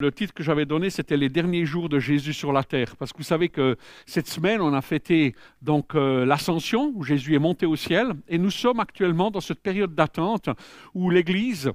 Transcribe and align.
Le 0.00 0.12
titre 0.12 0.32
que 0.32 0.44
j'avais 0.44 0.64
donné, 0.64 0.90
c'était 0.90 1.16
Les 1.16 1.28
derniers 1.28 1.66
jours 1.66 1.88
de 1.88 1.98
Jésus 1.98 2.32
sur 2.32 2.52
la 2.52 2.62
terre. 2.62 2.94
Parce 2.94 3.12
que 3.12 3.18
vous 3.18 3.24
savez 3.24 3.48
que 3.48 3.76
cette 4.06 4.28
semaine, 4.28 4.60
on 4.60 4.72
a 4.72 4.80
fêté 4.80 5.34
donc 5.60 5.96
euh, 5.96 6.24
l'ascension, 6.24 6.92
où 6.94 7.02
Jésus 7.02 7.34
est 7.34 7.40
monté 7.40 7.66
au 7.66 7.74
ciel. 7.74 8.12
Et 8.28 8.38
nous 8.38 8.52
sommes 8.52 8.78
actuellement 8.78 9.32
dans 9.32 9.40
cette 9.40 9.58
période 9.58 9.96
d'attente 9.96 10.50
où 10.94 11.10
l'Église 11.10 11.72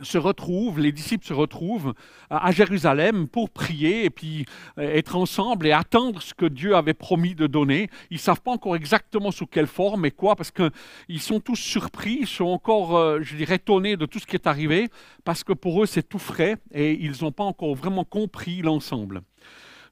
se 0.00 0.18
retrouvent, 0.18 0.80
les 0.80 0.92
disciples 0.92 1.26
se 1.26 1.34
retrouvent 1.34 1.94
à 2.30 2.50
Jérusalem 2.50 3.28
pour 3.28 3.50
prier 3.50 4.04
et 4.04 4.10
puis 4.10 4.46
euh, 4.78 4.82
être 4.82 5.16
ensemble 5.16 5.66
et 5.66 5.72
attendre 5.72 6.22
ce 6.22 6.34
que 6.34 6.46
Dieu 6.46 6.74
avait 6.74 6.94
promis 6.94 7.34
de 7.34 7.46
donner. 7.46 7.88
Ils 8.10 8.14
ne 8.14 8.20
savent 8.20 8.40
pas 8.40 8.52
encore 8.52 8.74
exactement 8.74 9.30
sous 9.30 9.46
quelle 9.46 9.66
forme 9.66 10.06
et 10.06 10.10
quoi, 10.10 10.34
parce 10.34 10.50
qu'ils 10.50 11.20
sont 11.20 11.40
tous 11.40 11.56
surpris, 11.56 12.18
ils 12.20 12.26
sont 12.26 12.46
encore, 12.46 12.96
euh, 12.96 13.20
je 13.22 13.36
dirais, 13.36 13.56
étonnés 13.56 13.96
de 13.96 14.06
tout 14.06 14.18
ce 14.18 14.26
qui 14.26 14.36
est 14.36 14.46
arrivé, 14.46 14.88
parce 15.24 15.44
que 15.44 15.52
pour 15.52 15.82
eux 15.82 15.86
c'est 15.86 16.08
tout 16.08 16.18
frais 16.18 16.56
et 16.72 16.92
ils 16.92 17.22
n'ont 17.22 17.32
pas 17.32 17.44
encore 17.44 17.74
vraiment 17.74 18.04
compris 18.04 18.62
l'ensemble. 18.62 19.22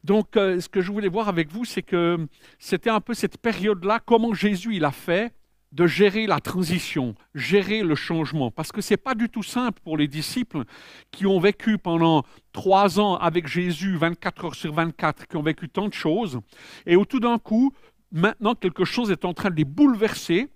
Donc, 0.02 0.36
euh, 0.36 0.60
ce 0.60 0.68
que 0.68 0.80
je 0.80 0.90
voulais 0.90 1.08
voir 1.08 1.28
avec 1.28 1.50
vous, 1.50 1.66
c'est 1.66 1.82
que 1.82 2.26
c'était 2.58 2.90
un 2.90 3.00
peu 3.00 3.12
cette 3.12 3.36
période-là, 3.36 4.00
comment 4.04 4.32
Jésus 4.32 4.76
il 4.76 4.84
a 4.84 4.92
fait 4.92 5.32
de 5.72 5.86
gérer 5.86 6.26
la 6.26 6.40
transition, 6.40 7.14
gérer 7.34 7.82
le 7.82 7.94
changement, 7.94 8.50
parce 8.50 8.72
que 8.72 8.80
ce 8.80 8.94
n'est 8.94 8.98
pas 8.98 9.14
du 9.14 9.28
tout 9.28 9.42
simple 9.42 9.80
pour 9.84 9.96
les 9.96 10.08
disciples 10.08 10.64
qui 11.10 11.26
ont 11.26 11.38
vécu 11.38 11.78
pendant 11.78 12.24
trois 12.52 12.98
ans 12.98 13.16
avec 13.16 13.46
Jésus, 13.46 13.96
24 13.96 14.44
heures 14.44 14.54
sur 14.54 14.72
24, 14.72 15.26
qui 15.26 15.36
ont 15.36 15.42
vécu 15.42 15.68
tant 15.68 15.88
de 15.88 15.94
choses, 15.94 16.40
et 16.86 16.96
où 16.96 17.04
tout 17.04 17.20
d'un 17.20 17.38
coup, 17.38 17.72
maintenant 18.10 18.54
quelque 18.54 18.84
chose 18.84 19.10
est 19.10 19.24
en 19.24 19.32
train 19.32 19.50
de 19.50 19.56
les 19.56 19.64
bouleverser, 19.64 20.48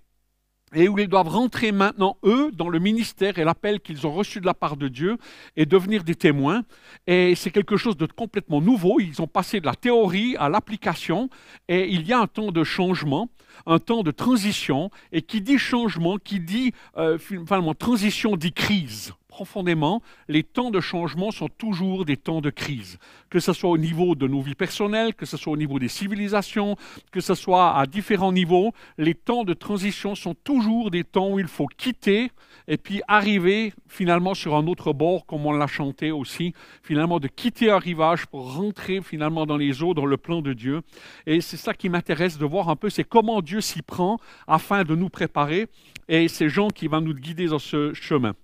et 0.74 0.88
où 0.88 0.98
ils 0.98 1.08
doivent 1.08 1.28
rentrer 1.28 1.72
maintenant, 1.72 2.16
eux, 2.24 2.50
dans 2.52 2.68
le 2.68 2.78
ministère 2.78 3.38
et 3.38 3.44
l'appel 3.44 3.80
qu'ils 3.80 4.06
ont 4.06 4.12
reçu 4.12 4.40
de 4.40 4.46
la 4.46 4.54
part 4.54 4.76
de 4.76 4.88
Dieu 4.88 5.16
et 5.56 5.66
devenir 5.66 6.04
des 6.04 6.14
témoins. 6.14 6.62
Et 7.06 7.34
c'est 7.34 7.50
quelque 7.50 7.76
chose 7.76 7.96
de 7.96 8.06
complètement 8.06 8.60
nouveau. 8.60 9.00
Ils 9.00 9.22
ont 9.22 9.26
passé 9.26 9.60
de 9.60 9.66
la 9.66 9.74
théorie 9.74 10.36
à 10.36 10.48
l'application 10.48 11.30
et 11.68 11.88
il 11.88 12.06
y 12.06 12.12
a 12.12 12.20
un 12.20 12.26
temps 12.26 12.50
de 12.50 12.64
changement, 12.64 13.28
un 13.66 13.78
temps 13.78 14.02
de 14.02 14.10
transition. 14.10 14.90
Et 15.12 15.22
qui 15.22 15.40
dit 15.40 15.58
changement, 15.58 16.18
qui 16.18 16.40
dit 16.40 16.72
euh, 16.96 17.18
finalement 17.18 17.74
transition, 17.74 18.36
dit 18.36 18.52
crise 18.52 19.14
profondément, 19.34 20.00
les 20.28 20.44
temps 20.44 20.70
de 20.70 20.78
changement 20.78 21.32
sont 21.32 21.48
toujours 21.48 22.04
des 22.04 22.16
temps 22.16 22.40
de 22.40 22.50
crise. 22.50 22.98
Que 23.30 23.40
ce 23.40 23.52
soit 23.52 23.70
au 23.70 23.78
niveau 23.78 24.14
de 24.14 24.28
nos 24.28 24.40
vies 24.40 24.54
personnelles, 24.54 25.12
que 25.12 25.26
ce 25.26 25.36
soit 25.36 25.52
au 25.52 25.56
niveau 25.56 25.80
des 25.80 25.88
civilisations, 25.88 26.76
que 27.10 27.20
ce 27.20 27.34
soit 27.34 27.76
à 27.76 27.84
différents 27.86 28.30
niveaux, 28.30 28.70
les 28.96 29.16
temps 29.16 29.42
de 29.42 29.52
transition 29.52 30.14
sont 30.14 30.36
toujours 30.44 30.92
des 30.92 31.02
temps 31.02 31.30
où 31.32 31.40
il 31.40 31.48
faut 31.48 31.66
quitter 31.66 32.30
et 32.68 32.76
puis 32.76 33.02
arriver 33.08 33.72
finalement 33.88 34.34
sur 34.34 34.54
un 34.54 34.68
autre 34.68 34.92
bord, 34.92 35.26
comme 35.26 35.44
on 35.46 35.52
l'a 35.52 35.66
chanté 35.66 36.12
aussi, 36.12 36.54
finalement 36.84 37.18
de 37.18 37.26
quitter 37.26 37.72
un 37.72 37.80
rivage 37.80 38.26
pour 38.26 38.54
rentrer 38.54 39.00
finalement 39.02 39.46
dans 39.46 39.56
les 39.56 39.82
eaux, 39.82 39.94
dans 39.94 40.06
le 40.06 40.16
plan 40.16 40.42
de 40.42 40.52
Dieu. 40.52 40.82
Et 41.26 41.40
c'est 41.40 41.56
ça 41.56 41.74
qui 41.74 41.88
m'intéresse 41.88 42.38
de 42.38 42.46
voir 42.46 42.68
un 42.68 42.76
peu, 42.76 42.88
c'est 42.88 43.02
comment 43.02 43.42
Dieu 43.42 43.60
s'y 43.60 43.82
prend 43.82 44.18
afin 44.46 44.84
de 44.84 44.94
nous 44.94 45.08
préparer. 45.08 45.66
Et 46.06 46.28
c'est 46.28 46.48
Jean 46.48 46.68
qui 46.68 46.86
va 46.86 47.00
nous 47.00 47.14
guider 47.14 47.46
dans 47.46 47.58
ce 47.58 47.92
chemin. 47.94 48.34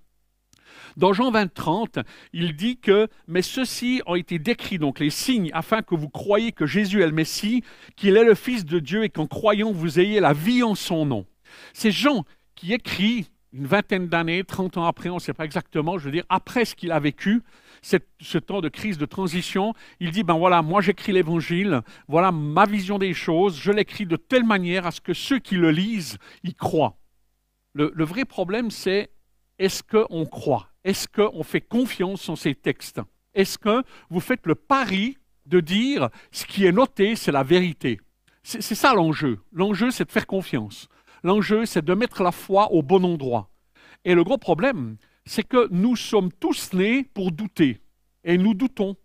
Dans 0.97 1.13
Jean 1.13 1.31
20, 1.31 1.53
30, 1.53 1.99
il 2.33 2.55
dit 2.55 2.77
que, 2.77 3.07
mais 3.27 3.41
ceux-ci 3.41 4.01
ont 4.05 4.15
été 4.15 4.39
décrits, 4.39 4.79
donc 4.79 4.99
les 4.99 5.09
signes, 5.09 5.49
afin 5.53 5.81
que 5.81 5.95
vous 5.95 6.09
croyiez 6.09 6.51
que 6.51 6.65
Jésus 6.65 7.01
est 7.01 7.07
le 7.07 7.11
Messie, 7.11 7.63
qu'il 7.95 8.17
est 8.17 8.23
le 8.23 8.35
Fils 8.35 8.65
de 8.65 8.79
Dieu 8.79 9.03
et 9.03 9.09
qu'en 9.09 9.27
croyant, 9.27 9.71
vous 9.71 9.99
ayez 9.99 10.19
la 10.19 10.33
vie 10.33 10.63
en 10.63 10.75
son 10.75 11.05
nom. 11.05 11.25
C'est 11.73 11.91
Jean 11.91 12.25
qui 12.55 12.73
écrit 12.73 13.27
une 13.53 13.67
vingtaine 13.67 14.07
d'années, 14.07 14.43
30 14.43 14.77
ans 14.77 14.85
après, 14.85 15.09
on 15.09 15.15
ne 15.15 15.19
sait 15.19 15.33
pas 15.33 15.43
exactement, 15.43 15.97
je 15.97 16.05
veux 16.05 16.11
dire, 16.11 16.23
après 16.29 16.63
ce 16.63 16.73
qu'il 16.73 16.91
a 16.91 16.99
vécu, 16.99 17.43
ce 17.81 18.37
temps 18.37 18.61
de 18.61 18.69
crise, 18.69 18.97
de 18.97 19.05
transition, 19.05 19.73
il 19.99 20.11
dit, 20.11 20.23
ben 20.23 20.37
voilà, 20.37 20.61
moi 20.61 20.81
j'écris 20.81 21.11
l'évangile, 21.11 21.81
voilà 22.07 22.31
ma 22.31 22.65
vision 22.65 22.97
des 22.97 23.13
choses, 23.13 23.59
je 23.59 23.71
l'écris 23.71 24.05
de 24.05 24.15
telle 24.15 24.45
manière 24.45 24.87
à 24.87 24.91
ce 24.91 25.01
que 25.01 25.13
ceux 25.13 25.39
qui 25.39 25.55
le 25.55 25.71
lisent 25.71 26.17
y 26.43 26.53
croient. 26.53 26.97
le 27.73 28.05
vrai 28.05 28.23
problème, 28.23 28.71
c'est 28.71 29.09
est-ce 29.59 29.83
qu'on 29.83 30.25
croit? 30.25 30.70
Est-ce 30.83 31.07
qu'on 31.07 31.43
fait 31.43 31.61
confiance 31.61 32.27
en 32.29 32.35
ces 32.35 32.55
textes? 32.55 33.01
Est-ce 33.33 33.57
que 33.57 33.83
vous 34.09 34.19
faites 34.19 34.45
le 34.45 34.55
pari 34.55 35.17
de 35.45 35.59
dire 35.59 36.09
ce 36.31 36.45
qui 36.45 36.65
est 36.65 36.71
noté, 36.71 37.15
c'est 37.15 37.31
la 37.31 37.43
vérité? 37.43 37.99
C'est 38.43 38.61
ça 38.61 38.95
l'enjeu. 38.95 39.39
L'enjeu, 39.51 39.91
c'est 39.91 40.05
de 40.05 40.11
faire 40.11 40.25
confiance. 40.25 40.87
L'enjeu, 41.23 41.65
c'est 41.65 41.85
de 41.85 41.93
mettre 41.93 42.23
la 42.23 42.31
foi 42.31 42.71
au 42.71 42.81
bon 42.81 43.05
endroit. 43.05 43.51
Et 44.03 44.15
le 44.15 44.23
gros 44.23 44.39
problème, 44.39 44.97
c'est 45.25 45.47
que 45.47 45.67
nous 45.69 45.95
sommes 45.95 46.31
tous 46.31 46.73
nés 46.73 47.03
pour 47.03 47.31
douter. 47.31 47.81
Et 48.23 48.37
nous 48.37 48.55
doutons. 48.55 48.95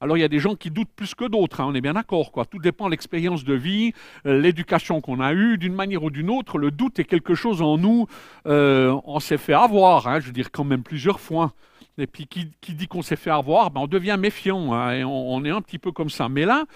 Alors 0.00 0.18
il 0.18 0.20
y 0.20 0.24
a 0.24 0.28
des 0.28 0.38
gens 0.38 0.54
qui 0.56 0.70
doutent 0.70 0.92
plus 0.94 1.14
que 1.14 1.24
d'autres, 1.24 1.60
hein, 1.60 1.66
on 1.68 1.74
est 1.74 1.80
bien 1.80 1.94
d'accord. 1.94 2.30
Quoi. 2.30 2.44
Tout 2.44 2.58
dépend 2.58 2.86
de 2.86 2.90
l'expérience 2.90 3.44
de 3.44 3.54
vie, 3.54 3.92
euh, 4.26 4.38
l'éducation 4.38 5.00
qu'on 5.00 5.20
a 5.20 5.32
eue, 5.32 5.56
d'une 5.56 5.72
manière 5.72 6.02
ou 6.02 6.10
d'une 6.10 6.28
autre. 6.28 6.58
Le 6.58 6.70
doute 6.70 6.98
est 6.98 7.04
quelque 7.04 7.34
chose 7.34 7.62
en 7.62 7.78
nous, 7.78 8.06
euh, 8.46 8.94
on 9.04 9.20
s'est 9.20 9.38
fait 9.38 9.54
avoir, 9.54 10.06
hein, 10.06 10.20
je 10.20 10.26
veux 10.26 10.32
dire 10.32 10.50
quand 10.52 10.64
même 10.64 10.82
plusieurs 10.82 11.18
fois. 11.18 11.54
Et 11.98 12.06
puis 12.06 12.26
qui, 12.26 12.74
dit 12.74 12.88
qu'on 12.88 13.00
s'est 13.00 13.16
fait 13.16 13.30
avoir, 13.30 13.70
ben, 13.70 13.80
on 13.80 13.86
devient 13.86 14.16
méfiant, 14.18 14.74
hein, 14.74 14.92
et 14.92 15.02
on, 15.02 15.42
est 15.46 15.50
un 15.50 15.62
petit 15.62 15.78
peu 15.78 15.92
comme 15.92 16.10
ça. 16.10 16.28
Mais 16.28 16.44
là, 16.44 16.66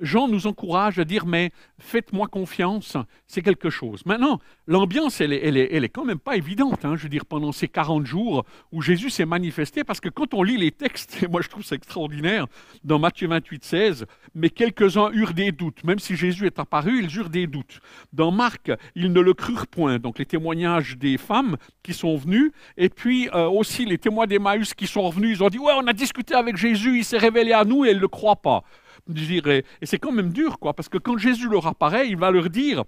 Jean 0.00 0.28
nous 0.28 0.46
encourage 0.46 0.98
à 0.98 1.04
dire, 1.04 1.26
mais 1.26 1.50
faites-moi 1.78 2.28
confiance, 2.28 2.96
c'est 3.26 3.42
quelque 3.42 3.70
chose. 3.70 4.04
Maintenant, 4.04 4.40
l'ambiance, 4.66 5.20
elle, 5.20 5.32
elle, 5.32 5.56
elle 5.56 5.84
est, 5.84 5.88
quand 5.88 6.04
même 6.04 6.18
pas 6.18 6.36
évidente, 6.36 6.84
hein, 6.84 6.96
je 6.96 7.04
veux 7.04 7.08
dire, 7.08 7.24
pendant 7.24 7.52
ces 7.52 7.68
40 7.68 8.04
jours 8.04 8.44
où 8.72 8.82
Jésus 8.82 9.10
s'est 9.10 9.24
manifesté, 9.24 9.84
parce 9.84 10.00
que 10.00 10.08
quand 10.08 10.34
on 10.34 10.42
lit 10.42 10.58
les 10.58 10.70
textes, 10.70 11.22
et 11.22 11.28
moi 11.28 11.40
je 11.40 11.48
trouve 11.48 11.64
ça 11.64 11.76
extraordinaire, 11.76 12.46
dans 12.84 12.98
Matthieu 12.98 13.28
28, 13.28 13.64
16, 13.64 14.06
mais 14.34 14.50
quelques-uns 14.50 15.10
eurent 15.12 15.34
des 15.34 15.52
doutes, 15.52 15.82
même 15.84 15.98
si 15.98 16.14
Jésus 16.16 16.46
est 16.46 16.58
apparu, 16.58 17.02
ils 17.02 17.16
eurent 17.16 17.30
des 17.30 17.46
doutes. 17.46 17.80
Dans 18.12 18.30
Marc, 18.30 18.70
ils 18.94 19.12
ne 19.12 19.20
le 19.20 19.34
crurent 19.34 19.66
point, 19.66 19.98
donc 19.98 20.18
les 20.18 20.26
témoignages 20.26 20.98
des 20.98 21.16
femmes 21.16 21.56
qui 21.82 21.94
sont 21.94 22.16
venues, 22.16 22.52
et 22.76 22.90
puis 22.90 23.28
euh, 23.34 23.48
aussi 23.48 23.86
les 23.86 23.98
témoins 23.98 24.26
d'Emmaüs 24.26 24.74
qui 24.74 24.86
sont 24.86 25.02
revenus, 25.02 25.38
ils 25.38 25.42
ont 25.42 25.48
dit, 25.48 25.58
ouais, 25.58 25.72
on 25.76 25.86
a 25.86 25.92
discuté 25.92 26.34
avec 26.34 26.56
Jésus, 26.56 26.98
il 26.98 27.04
s'est 27.04 27.18
révélé 27.18 27.52
à 27.52 27.64
nous, 27.64 27.84
et 27.84 27.90
ils 27.90 27.96
ne 27.96 28.00
le 28.00 28.08
croient 28.08 28.36
pas. 28.36 28.62
Et 29.08 29.62
c'est 29.82 29.98
quand 29.98 30.12
même 30.12 30.32
dur, 30.32 30.58
quoi, 30.58 30.74
parce 30.74 30.88
que 30.88 30.98
quand 30.98 31.16
Jésus 31.16 31.48
leur 31.48 31.66
apparaît, 31.66 32.08
il 32.08 32.16
va 32.16 32.30
leur 32.30 32.50
dire, 32.50 32.84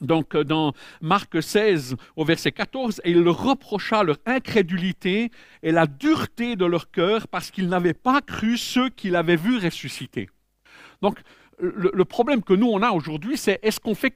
donc 0.00 0.34
euh, 0.34 0.44
dans 0.44 0.72
Marc 1.00 1.42
16 1.42 1.96
au 2.16 2.24
verset 2.24 2.52
14, 2.52 3.00
et 3.04 3.10
il 3.10 3.20
leur 3.20 3.42
reprocha 3.42 4.02
leur 4.02 4.18
incrédulité 4.26 5.30
et 5.62 5.72
la 5.72 5.86
dureté 5.86 6.56
de 6.56 6.64
leur 6.64 6.90
cœur 6.90 7.28
parce 7.28 7.50
qu'ils 7.50 7.68
n'avaient 7.68 7.94
pas 7.94 8.20
cru 8.20 8.56
ceux 8.56 8.90
qu'il 8.90 9.16
avait 9.16 9.36
vus 9.36 9.58
ressusciter. 9.58 10.28
Donc 11.02 11.18
le, 11.58 11.90
le, 11.92 12.04
problème 12.04 12.42
que 12.42 12.52
nous 12.54 12.68
on 12.68 12.82
a 12.82 12.90
aujourd'hui, 12.90 13.36
c'est 13.36 13.58
est-ce 13.62 13.80
qu'on 13.80 13.94
fait 13.94 14.14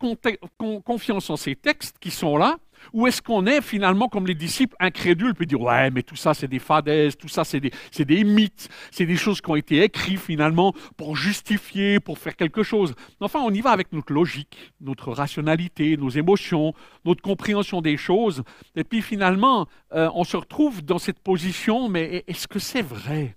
confiance 0.84 1.31
en 1.31 1.37
ces 1.37 1.56
textes 1.56 1.97
qui 1.98 2.10
sont 2.10 2.37
là 2.37 2.59
ou 2.93 3.06
est-ce 3.06 3.22
qu'on 3.22 3.47
est 3.47 3.60
finalement 3.60 4.09
comme 4.09 4.26
les 4.26 4.34
disciples 4.34 4.76
incrédules, 4.81 5.34
puis 5.34 5.47
dire 5.47 5.60
ouais, 5.60 5.91
mais 5.91 6.03
tout 6.03 6.16
ça 6.16 6.34
c'est 6.34 6.48
des 6.48 6.59
fadaises, 6.59 7.16
tout 7.16 7.28
ça 7.28 7.44
c'est 7.44 7.60
des, 7.60 7.72
des, 7.98 8.25
mythes, 8.25 8.69
c'est 8.91 9.06
des 9.06 9.16
choses 9.16 9.41
qui 9.41 9.50
ont 9.50 9.56
été 9.56 9.82
écrites 9.82 10.19
finalement 10.19 10.75
pour 10.97 11.16
justifier, 11.16 12.00
pour 12.00 12.19
faire 12.19 12.37
quelque 12.37 12.62
chose. 12.62 12.94
Enfin, 13.21 13.41
on 13.41 13.50
y 13.50 13.60
va 13.60 13.71
avec 13.71 13.92
notre 13.92 14.12
logique, 14.12 14.72
notre 14.81 15.12
rationalité, 15.12 15.97
nos 15.97 16.10
émotions, 16.10 16.75
notre 17.04 17.22
compréhension 17.22 17.81
des 17.81 17.97
choses, 17.97 18.42
et 18.76 18.84
puis 18.84 19.03
finalement, 19.03 19.66
euh, 19.92 20.10
on 20.15 20.25
se 20.25 20.37
retrouve 20.37 20.82
dans 20.82 20.98
cette 20.98 21.21
position, 21.21 21.88
mais 21.88 22.25
est-ce 22.26 22.48
que 22.48 22.59
c'est 22.59 22.82
vrai? 22.82 23.37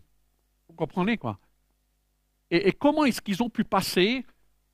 Vous 0.67 0.75
comprenez 0.75 1.17
quoi? 1.17 1.39
Et 2.51 2.71
comment 2.73 3.05
est-ce 3.05 3.21
qu'ils 3.21 3.41
ont 3.41 3.49
pu 3.49 3.63
passer 3.63 4.23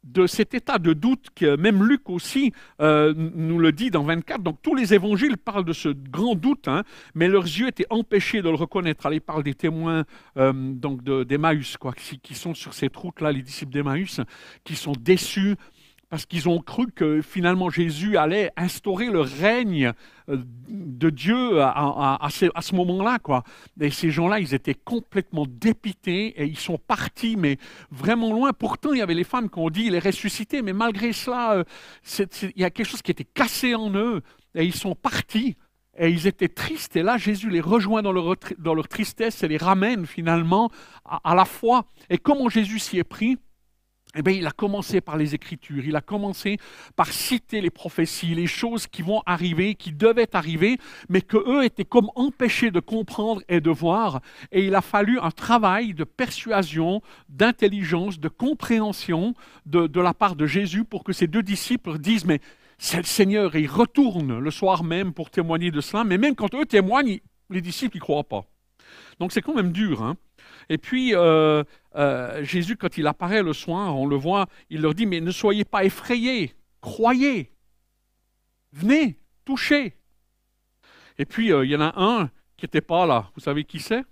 de 0.03 0.25
cet 0.25 0.53
état 0.53 0.79
de 0.79 0.94
doute 0.94 1.28
que 1.35 1.56
même 1.56 1.84
Luc 1.84 2.09
aussi 2.09 2.53
euh, 2.81 3.13
nous 3.16 3.59
le 3.59 3.72
dit 3.72 3.91
dans 3.91 4.03
24. 4.03 4.41
Donc 4.41 4.57
tous 4.62 4.75
les 4.75 4.94
évangiles 4.94 5.38
parlent 5.38 5.66
de 5.66 5.73
ce 5.73 5.89
grand 5.89 6.35
doute, 6.35 6.67
hein, 6.67 6.84
mais 7.13 7.28
leurs 7.28 7.44
yeux 7.44 7.67
étaient 7.67 7.85
empêchés 7.89 8.41
de 8.41 8.50
le 8.50 8.56
reconnaître. 8.56 9.06
Allez, 9.06 9.22
ils 9.38 9.44
des 9.44 9.53
témoins 9.53 10.06
euh, 10.38 10.53
donc 10.53 11.03
d'Emmaüs, 11.03 11.78
quoi, 11.78 11.94
qui, 11.94 12.19
qui, 12.19 12.36
sont 12.36 12.53
sur 12.53 12.74
cette 12.74 12.95
route-là, 12.95 13.31
les 13.31 13.42
disciples 13.42 13.71
d'Emmaüs, 13.71 14.21
qui 14.63 14.75
sont 14.75 14.94
déçus 15.00 15.56
parce 16.12 16.25
qu'ils 16.25 16.50
ont 16.50 16.60
cru 16.60 16.88
que 16.92 17.22
finalement 17.22 17.69
Jésus 17.69 18.18
allait 18.18 18.52
instaurer 18.58 19.06
le 19.06 19.22
règne 19.22 19.94
euh, 20.28 20.44
de 20.68 21.10
Dieu 21.10 21.62
à, 21.62 22.28
ce, 22.30 22.75
moment-là. 22.75 23.18
Et 23.80 23.92
ces 23.92 24.12
gens-là, 24.12 24.42
ils 24.42 24.54
étaient 24.54 24.75
complètement 24.75 25.46
dépités 25.48 26.42
et 26.42 26.44
ils 26.44 26.60
sont 26.60 26.78
partis, 26.78 27.38
mais 27.38 27.58
vraiment 27.92 28.34
loin. 28.34 28.52
Pourtant, 28.52 28.92
il 28.92 29.00
y 29.00 29.02
avait 29.02 29.13
les 29.13 29.24
femmes 29.24 29.50
qui 29.50 29.58
ont 29.58 29.69
dit, 29.69 29.86
il 29.86 29.96
est 29.96 30.06
ressuscité, 30.06 30.62
mais 30.62 30.74
malgré 30.74 31.13
cela, 31.13 31.54
euh, 31.54 31.63
il 32.19 32.62
y 32.62 32.66
a 32.66 32.69
quelque 32.69 32.90
chose 32.90 33.02
qui 33.02 33.12
était 33.12 33.24
cassé 33.24 33.74
en 33.74 33.90
eux 33.96 34.22
et 34.54 34.66
ils 34.66 34.75
sont 34.75 34.96
partis. 34.96 35.56
Et 35.98 36.10
ils 36.10 36.28
étaient 36.28 36.50
tristes. 36.50 36.98
Et 36.98 37.04
là, 37.04 37.18
Jésus 37.18 37.50
les 37.50 37.62
rejoint 37.62 38.02
dans 38.02 38.12
leur, 38.12 38.88
tristesse 38.90 39.44
et 39.44 39.48
les 39.48 39.57
ramène 39.57 40.06
finalement 40.06 40.72
à 41.06 41.36
la 41.36 41.46
foi. 41.46 41.86
Et 42.10 42.18
comment 42.18 42.50
Jésus 42.50 42.80
s'y 42.80 42.98
est 42.98 43.06
pris? 43.06 43.38
Eh 44.16 44.22
bien, 44.22 44.34
il 44.34 44.46
a 44.46 44.52
commencé 44.52 45.00
par 45.00 45.18
les 45.18 45.36
Écritures, 45.36 45.86
il 45.86 45.96
a 45.96 46.02
commencé 46.02 46.58
par 46.96 47.08
citer 47.08 47.62
les 47.62 47.69
prophéties, 47.69 48.36
les 48.36 48.48
choses 48.48 48.88
qui 48.88 49.02
vont 49.02 49.22
arriver, 49.25 49.75
qui 49.75 49.94
devaient 49.94 50.36
arriver, 50.36 50.78
mais 51.10 51.22
que 51.22 51.38
eux 51.38 51.63
étaient 51.63 51.86
comme 51.86 52.10
empêchés 52.16 52.72
de 52.72 52.80
comprendre 52.80 53.42
et 53.48 53.62
de 53.62 53.69
voir. 53.69 54.22
Et 54.52 54.66
il 54.66 54.75
a 54.75 54.81
fallu 54.81 55.19
un 55.19 55.31
travail 55.31 55.94
de 55.94 56.04
persuasion, 56.04 57.02
d'intelligence, 57.30 58.19
de 58.19 58.28
compréhension 58.28 59.34
de, 59.66 60.02
la 60.02 60.14
part 60.14 60.36
de 60.36 60.46
Jésus 60.46 60.84
pour 60.84 61.04
que 61.04 61.14
ces 61.14 61.28
deux 61.28 61.44
disciples 61.44 61.98
disent, 61.98 62.25
mais 62.25 62.42
c'est 62.78 62.98
le 62.98 63.04
Seigneur, 63.04 63.56
et 63.56 63.62
ils 63.62 63.69
retournent 63.69 64.40
le 64.40 64.52
soir 64.52 64.84
même 64.84 65.14
pour 65.14 65.30
témoigner 65.30 65.72
de 65.72 65.81
cela, 65.81 66.04
mais 66.04 66.18
même 66.18 66.36
quand 66.36 66.54
eux 66.56 66.66
témoignent, 66.66 67.19
les 67.50 67.62
disciples 67.62 67.98
n'y 67.98 68.02
croient 68.02 68.24
pas. 68.24 68.44
Donc 69.19 69.31
c'est 69.31 69.42
quand 69.42 69.54
même 69.54 69.72
dur. 69.72 70.02
Hein 70.02 70.18
et 70.71 70.77
puis, 70.77 71.13
euh, 71.13 71.65
euh, 71.97 72.45
Jésus, 72.45 72.77
quand 72.77 72.97
il 72.97 73.06
apparaît 73.06 73.44
le 73.44 73.51
soir, 73.51 73.97
on 73.97 74.06
le 74.06 74.15
voit, 74.15 74.45
il 74.69 74.79
leur 74.79 74.94
dit, 74.94 75.06
mais 75.06 75.19
ne 75.19 75.31
soyez 75.31 75.65
pas 75.65 75.83
effrayés, 75.83 76.56
croyez, 76.79 77.51
venez, 78.71 79.19
touchez. 79.44 79.97
Et 81.18 81.25
puis, 81.25 81.51
euh, 81.51 81.65
il 81.65 81.71
y 81.71 81.75
en 81.75 81.81
a 81.81 81.91
un 82.01 82.27
qui 82.56 82.63
n'était 82.63 82.79
pas 82.79 83.06
là. 83.06 83.29
Vous 83.35 83.41
savez 83.41 83.65
qui 83.65 83.81
c'est? 83.81 84.06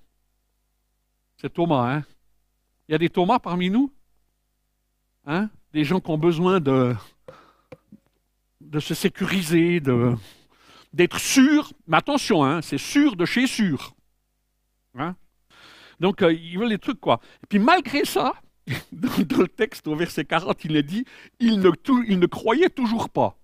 C'est 1.38 1.54
Thomas. 1.54 1.96
Hein 1.96 2.04
il 2.90 2.92
y 2.92 2.96
a 2.96 2.98
des 2.98 3.10
Thomas 3.10 3.40
parmi 3.40 3.70
nous? 3.70 3.94
Hein? 5.26 5.50
Des 5.72 5.86
gens 5.86 6.02
qui 6.02 6.12
ont 6.12 6.18
besoin 6.18 6.60
de, 6.60 6.94
de 8.60 8.82
se 8.82 8.94
sécuriser, 8.94 9.80
de, 9.80 10.14
d'être 10.92 11.22
sûrs. 11.22 11.72
Mais 11.88 11.96
attention, 11.96 12.44
hein, 12.44 12.62
c'est 12.62 12.78
sûr 12.78 13.16
de 13.16 13.24
chez 13.24 13.48
sûr. 13.48 13.96
Hein? 14.96 15.16
Donc, 16.00 16.22
euh, 16.22 16.34
ils 16.34 16.58
veulent 16.58 16.70
des 16.70 16.78
trucs, 16.78 17.00
quoi. 17.00 17.20
Et 17.44 17.48
puis, 17.48 17.60
malgré 17.60 18.06
ça, 18.06 18.34
dans, 18.92 19.42
le 19.42 19.48
texte, 19.48 19.88
au 19.88 19.96
verset 19.96 20.26
40, 20.26 20.66
il 20.66 20.76
est 20.76 20.84
dit 20.84 21.06
il 21.40 21.60
ne, 21.60 21.70
il 22.08 22.28
croyait 22.28 22.70
toujours 22.70 23.10
pas. 23.10 23.38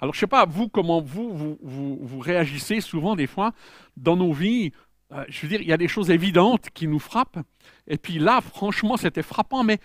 Alors, 0.00 0.14
je 0.14 0.18
ne 0.18 0.20
sais 0.20 0.26
pas, 0.26 0.44
vous, 0.44 0.68
comment 0.68 1.00
vous, 1.00 1.58
vous, 1.62 1.98
vous, 2.00 2.18
réagissez 2.18 2.80
souvent, 2.80 3.16
des 3.16 3.26
fois, 3.26 3.52
dans 3.96 4.16
nos 4.16 4.32
vies. 4.32 4.72
Euh, 5.12 5.24
je 5.28 5.42
veux 5.42 5.48
dire, 5.48 5.60
il 5.60 5.68
y 5.68 5.72
a 5.72 5.76
des 5.76 5.88
choses 5.88 6.10
évidentes 6.10 6.68
qui 6.74 6.86
nous 6.88 6.98
frappent. 6.98 7.38
Et 7.86 7.96
puis 7.96 8.18
là, 8.18 8.40
franchement, 8.40 8.96
c'était 8.96 9.22
frappant, 9.22 9.62
mais 9.62 9.78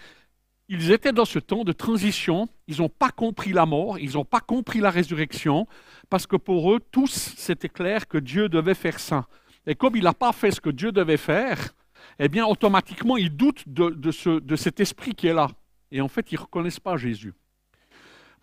ils 0.67 0.91
étaient 0.91 1.13
dans 1.13 1.25
ce 1.25 1.37
temps 1.37 1.63
de 1.63 1.71
transition. 1.71 2.49
Ils 2.67 2.77
n'ont 2.79 2.89
pas 2.89 3.11
compris 3.11 3.53
la 3.53 3.65
mort, 3.65 3.99
ils 3.99 4.13
n'ont 4.13 4.25
pas 4.25 4.39
compris 4.39 4.79
la 4.79 4.89
résurrection, 4.89 5.67
parce 6.09 6.25
que 6.25 6.35
pour 6.35 6.73
eux, 6.73 6.79
tous, 6.91 7.33
c'était 7.37 7.69
clair 7.69 8.07
que 8.07 8.17
Dieu 8.17 8.49
devait 8.49 8.73
faire 8.73 8.99
ça. 8.99 9.27
Et 9.67 9.75
comme 9.75 9.95
il 9.95 10.03
n'a 10.03 10.13
pas 10.13 10.31
fait 10.31 10.51
ce 10.51 10.59
que 10.59 10.71
Dieu 10.71 10.91
devait 10.91 11.17
faire, 11.17 11.73
eh 12.23 12.29
bien, 12.29 12.45
automatiquement, 12.45 13.17
ils 13.17 13.35
doutent 13.35 13.67
de, 13.67 14.11
ce, 14.11 14.39
de 14.39 14.55
cet 14.55 14.79
esprit 14.79 15.15
qui 15.15 15.25
est 15.25 15.33
là. 15.33 15.49
Et 15.89 16.01
en 16.01 16.07
fait, 16.07 16.31
ils 16.31 16.35
ne 16.35 16.41
reconnaissent 16.41 16.79
pas 16.79 16.95
Jésus. 16.95 17.33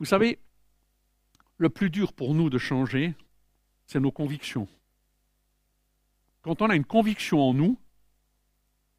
Vous 0.00 0.04
savez, 0.04 0.40
le 1.58 1.68
plus 1.68 1.88
dur 1.88 2.12
pour 2.12 2.34
nous 2.34 2.50
de 2.50 2.58
changer, 2.58 3.14
c'est 3.86 4.00
nos 4.00 4.10
convictions. 4.10 4.66
Quand 6.42 6.60
on 6.60 6.70
a 6.70 6.74
une 6.74 6.84
conviction 6.84 7.40
en 7.40 7.54
nous, 7.54 7.78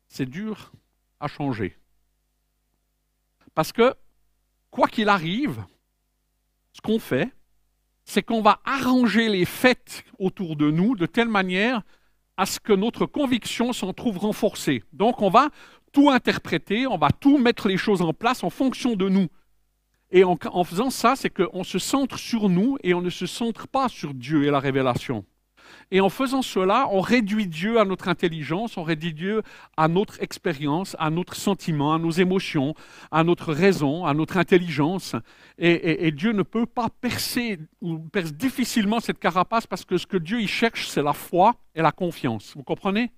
c'est 0.07 0.29
dur 0.29 0.71
à 1.19 1.27
changer. 1.27 1.75
Parce 3.55 3.73
que, 3.73 3.93
quoi 4.71 4.87
qu'il 4.87 5.09
arrive, 5.09 5.61
ce 6.71 6.79
qu'on 6.79 6.99
fait, 6.99 7.29
c'est 8.05 8.23
qu'on 8.23 8.41
va 8.41 8.61
arranger 8.63 9.27
les 9.27 9.43
faits 9.43 10.05
autour 10.19 10.55
de 10.55 10.71
nous 10.71 10.95
de 10.95 11.05
telle 11.05 11.27
manière 11.27 11.81
à 12.39 12.45
ce 12.45 12.57
que 12.61 12.71
notre 12.71 13.05
conviction 13.05 13.73
s'en 13.73 13.91
trouve 13.91 14.17
renforcée. 14.19 14.81
Donc 14.93 15.21
on 15.21 15.29
va 15.29 15.49
tout 15.91 16.09
interpréter, 16.09 16.87
on 16.87 16.97
va 16.97 17.09
tout 17.09 17.37
mettre 17.37 17.67
les 17.67 17.75
choses 17.75 18.01
en 18.01 18.13
place 18.13 18.45
en 18.45 18.49
fonction 18.49 18.95
de 18.95 19.09
nous. 19.09 19.27
Et 20.09 20.23
en, 20.23 20.37
faisant 20.63 20.89
ça, 20.89 21.17
c'est 21.17 21.29
qu'on 21.29 21.65
se 21.65 21.79
centre 21.79 22.17
sur 22.17 22.47
nous 22.47 22.77
et 22.81 22.93
on 22.93 23.01
ne 23.01 23.09
se 23.09 23.25
centre 23.25 23.67
pas 23.67 23.89
sur 23.89 24.13
Dieu 24.13 24.45
et 24.45 24.51
la 24.51 24.61
révélation. 24.61 25.25
Et 25.91 26.01
en 26.01 26.09
faisant 26.09 26.41
cela, 26.41 26.87
on 26.91 27.01
réduit 27.01 27.47
Dieu 27.47 27.79
à 27.79 27.85
notre 27.85 28.07
intelligence, 28.07 28.77
on 28.77 28.83
réduit 28.83 29.13
Dieu 29.13 29.41
à 29.77 29.87
notre 29.87 30.21
expérience, 30.21 30.95
à 30.99 31.09
notre 31.09 31.35
sentiment, 31.35 31.93
à 31.93 31.97
nos 31.97 32.11
émotions, 32.11 32.75
à 33.11 33.23
notre 33.23 33.53
raison, 33.53 34.05
à 34.05 34.13
notre 34.13 34.37
intelligence. 34.37 35.15
Et, 35.57 36.11
Dieu 36.11 36.31
ne 36.31 36.43
peut 36.43 36.65
pas 36.65 36.89
percer 36.89 37.59
ou 37.81 37.97
perce 37.99 38.33
difficilement 38.33 38.99
cette 38.99 39.19
carapace 39.19 39.67
parce 39.67 39.85
que 39.85 39.97
ce 39.97 40.05
que 40.05 40.17
Dieu 40.17 40.41
y 40.41 40.47
cherche, 40.47 40.87
c'est 40.87 41.03
la 41.03 41.13
foi 41.13 41.55
et 41.75 41.81
la 41.81 41.91
confiance. 41.91 42.53
Vous 42.55 42.63
comprenez? 42.63 43.11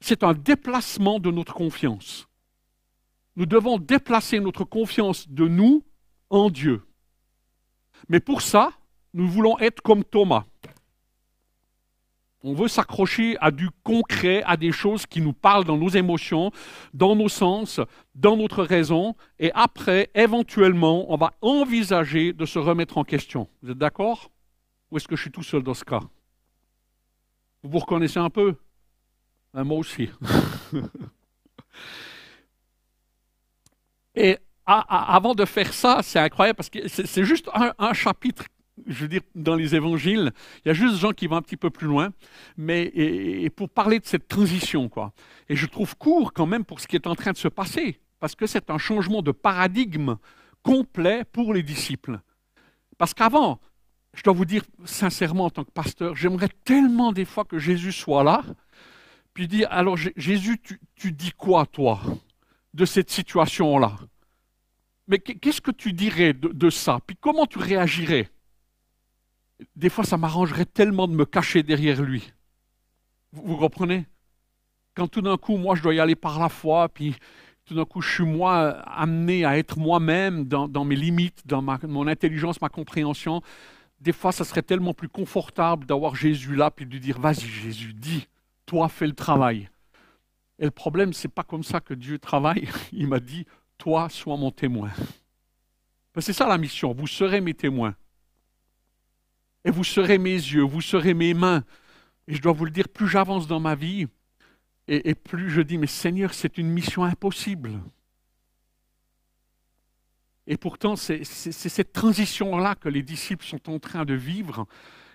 C'est 0.00 0.24
un 0.24 0.34
déplacement 0.34 1.20
de 1.20 1.30
notre 1.30 1.54
confiance. 1.54 2.26
Nous 3.36 3.46
devons 3.46 3.78
déplacer 3.78 4.40
notre 4.40 4.64
confiance 4.64 5.28
de 5.28 5.46
nous 5.46 5.84
en 6.28 6.50
Dieu. 6.50 6.82
Mais 8.08 8.20
pour 8.20 8.42
ça, 8.42 8.72
nous 9.14 9.28
voulons 9.28 9.58
être 9.58 9.80
comme 9.82 10.04
Thomas. 10.04 10.44
On 12.44 12.54
veut 12.54 12.66
s'accrocher 12.66 13.36
à 13.40 13.52
du 13.52 13.70
concret, 13.84 14.42
à 14.44 14.56
des 14.56 14.72
choses 14.72 15.06
qui 15.06 15.20
nous 15.20 15.32
parlent 15.32 15.64
dans 15.64 15.76
nos 15.76 15.90
émotions, 15.90 16.50
dans 16.92 17.14
nos 17.14 17.28
sens, 17.28 17.80
dans 18.16 18.36
notre 18.36 18.64
raison. 18.64 19.14
Et 19.38 19.52
après, 19.54 20.10
éventuellement, 20.14 21.12
on 21.12 21.16
va 21.16 21.34
envisager 21.40 22.32
de 22.32 22.44
se 22.44 22.58
remettre 22.58 22.98
en 22.98 23.04
question. 23.04 23.48
Vous 23.62 23.70
êtes 23.70 23.78
d'accord? 23.78 24.30
Ou 24.90 24.96
est-ce 24.96 25.06
que 25.06 25.14
je 25.14 25.22
suis 25.22 25.30
tout 25.30 25.44
seul 25.44 25.62
dans 25.62 25.74
ce 25.74 25.84
cas? 25.84 26.00
Vous 27.62 27.70
vous 27.70 27.78
reconnaissez 27.78 28.18
un 28.18 28.30
peu? 28.30 28.56
Ben, 29.54 29.62
Moi 29.62 29.78
aussi. 29.78 30.10
Et 34.14 34.36
avant 34.66 35.34
de 35.34 35.44
faire 35.44 35.72
ça, 35.72 36.00
c'est 36.02 36.18
incroyable 36.18 36.56
parce 36.56 36.70
que 36.70 36.86
c'est 36.88 37.24
juste 37.24 37.48
un 37.54 37.92
chapitre 37.94 38.44
je 38.86 39.02
veux 39.02 39.08
dire, 39.08 39.20
dans 39.34 39.54
les 39.54 39.74
évangiles, 39.74 40.32
il 40.64 40.68
y 40.68 40.70
a 40.70 40.74
juste 40.74 40.94
des 40.94 41.00
gens 41.00 41.12
qui 41.12 41.26
vont 41.26 41.36
un 41.36 41.42
petit 41.42 41.56
peu 41.56 41.70
plus 41.70 41.86
loin, 41.86 42.10
mais 42.56 43.50
pour 43.56 43.68
parler 43.68 43.98
de 44.00 44.06
cette 44.06 44.28
transition, 44.28 44.88
quoi. 44.88 45.12
Et 45.48 45.56
je 45.56 45.66
trouve 45.66 45.96
court 45.96 46.32
quand 46.32 46.46
même 46.46 46.64
pour 46.64 46.80
ce 46.80 46.88
qui 46.88 46.96
est 46.96 47.06
en 47.06 47.14
train 47.14 47.32
de 47.32 47.36
se 47.36 47.48
passer, 47.48 48.00
parce 48.18 48.34
que 48.34 48.46
c'est 48.46 48.70
un 48.70 48.78
changement 48.78 49.22
de 49.22 49.32
paradigme 49.32 50.16
complet 50.62 51.24
pour 51.24 51.52
les 51.52 51.62
disciples. 51.62 52.20
Parce 52.98 53.14
qu'avant, 53.14 53.60
je 54.14 54.22
dois 54.22 54.32
vous 54.32 54.44
dire 54.44 54.64
sincèrement 54.84 55.46
en 55.46 55.50
tant 55.50 55.64
que 55.64 55.70
pasteur, 55.70 56.14
j'aimerais 56.14 56.50
tellement 56.64 57.12
des 57.12 57.24
fois 57.24 57.44
que 57.44 57.58
Jésus 57.58 57.92
soit 57.92 58.24
là, 58.24 58.42
puis 59.34 59.48
dire, 59.48 59.68
alors 59.70 59.96
Jésus, 59.96 60.60
tu 60.94 61.12
dis 61.12 61.32
quoi, 61.32 61.66
toi, 61.66 62.00
de 62.74 62.84
cette 62.84 63.10
situation-là? 63.10 63.98
Mais 65.08 65.18
qu'est-ce 65.18 65.60
que 65.60 65.70
tu 65.70 65.92
dirais 65.92 66.32
de, 66.32 66.70
ça? 66.70 67.00
Puis 67.06 67.16
comment 67.20 67.46
tu 67.46 67.58
réagirais? 67.58 68.28
Des 69.76 69.88
fois, 69.88 70.04
ça 70.04 70.16
m'arrangerait 70.16 70.64
tellement 70.64 71.08
de 71.08 71.14
me 71.14 71.24
cacher 71.24 71.62
derrière 71.62 72.02
lui. 72.02 72.32
Vous, 73.32 73.56
comprenez? 73.56 74.06
Quand 74.94 75.08
tout 75.08 75.22
d'un 75.22 75.36
coup, 75.36 75.56
moi, 75.56 75.74
je 75.74 75.82
dois 75.82 75.94
y 75.94 76.00
aller 76.00 76.16
par 76.16 76.38
la 76.38 76.48
foi, 76.48 76.88
puis 76.88 77.16
tout 77.64 77.74
d'un 77.74 77.84
coup, 77.84 78.02
je 78.02 78.10
suis 78.10 78.24
moi 78.24 78.70
amené 78.80 79.44
à 79.44 79.56
être 79.56 79.78
moi-même 79.78 80.44
dans, 80.44 80.84
mes 80.84 80.96
limites, 80.96 81.46
dans 81.46 81.62
mon 81.62 82.06
intelligence, 82.06 82.60
ma 82.60 82.68
compréhension. 82.68 83.40
Des 84.00 84.12
fois, 84.12 84.32
ça 84.32 84.44
serait 84.44 84.62
tellement 84.62 84.94
plus 84.94 85.08
confortable 85.08 85.86
d'avoir 85.86 86.14
Jésus 86.14 86.54
là, 86.56 86.70
puis 86.70 86.84
de 86.84 86.90
lui 86.90 87.00
dire, 87.00 87.18
vas-y 87.18 87.46
Jésus, 87.46 87.94
dis, 87.94 88.26
toi 88.66 88.88
fais 88.88 89.06
le 89.06 89.14
travail. 89.14 89.70
Et 90.58 90.64
le 90.64 90.70
problème, 90.70 91.12
c'est 91.12 91.28
pas 91.28 91.42
comme 91.42 91.62
ça 91.62 91.80
que 91.80 91.94
Dieu 91.94 92.18
travaille. 92.18 92.68
Il 92.92 93.08
m'a 93.08 93.20
dit, 93.20 93.46
toi, 93.78 94.08
sois 94.08 94.36
mon 94.36 94.50
témoin. 94.50 94.90
Ben, 96.14 96.20
c'est 96.20 96.32
ça 96.32 96.46
la 96.46 96.58
mission, 96.58 96.92
vous 96.92 97.06
serez 97.06 97.40
mes 97.40 97.54
témoins. 97.54 97.94
Et 99.64 99.70
vous 99.70 99.84
serez 99.84 100.18
mes 100.18 100.34
yeux, 100.34 100.62
vous 100.62 100.80
serez 100.80 101.14
mes 101.14 101.34
mains. 101.34 101.64
Et 102.28 102.34
je 102.34 102.42
dois 102.42 102.52
vous 102.52 102.64
le 102.64 102.70
dire, 102.70 102.88
plus 102.88 103.08
j'avance 103.08 103.46
dans 103.46 103.60
ma 103.60 103.74
vie, 103.74 104.06
et, 104.88 105.14
plus 105.14 105.48
je 105.48 105.60
dis, 105.60 105.78
mais 105.78 105.86
Seigneur, 105.86 106.34
c'est 106.34 106.58
une 106.58 106.68
mission 106.68 107.04
impossible. 107.04 107.80
Et 110.46 110.56
pourtant, 110.56 110.96
c'est 110.96 111.24
cette 111.24 111.92
transition-là 111.92 112.74
que 112.74 112.88
les 112.88 113.02
disciples 113.02 113.44
sont 113.44 113.70
en 113.70 113.78
train 113.78 114.04
de 114.04 114.14
vivre. 114.14 114.66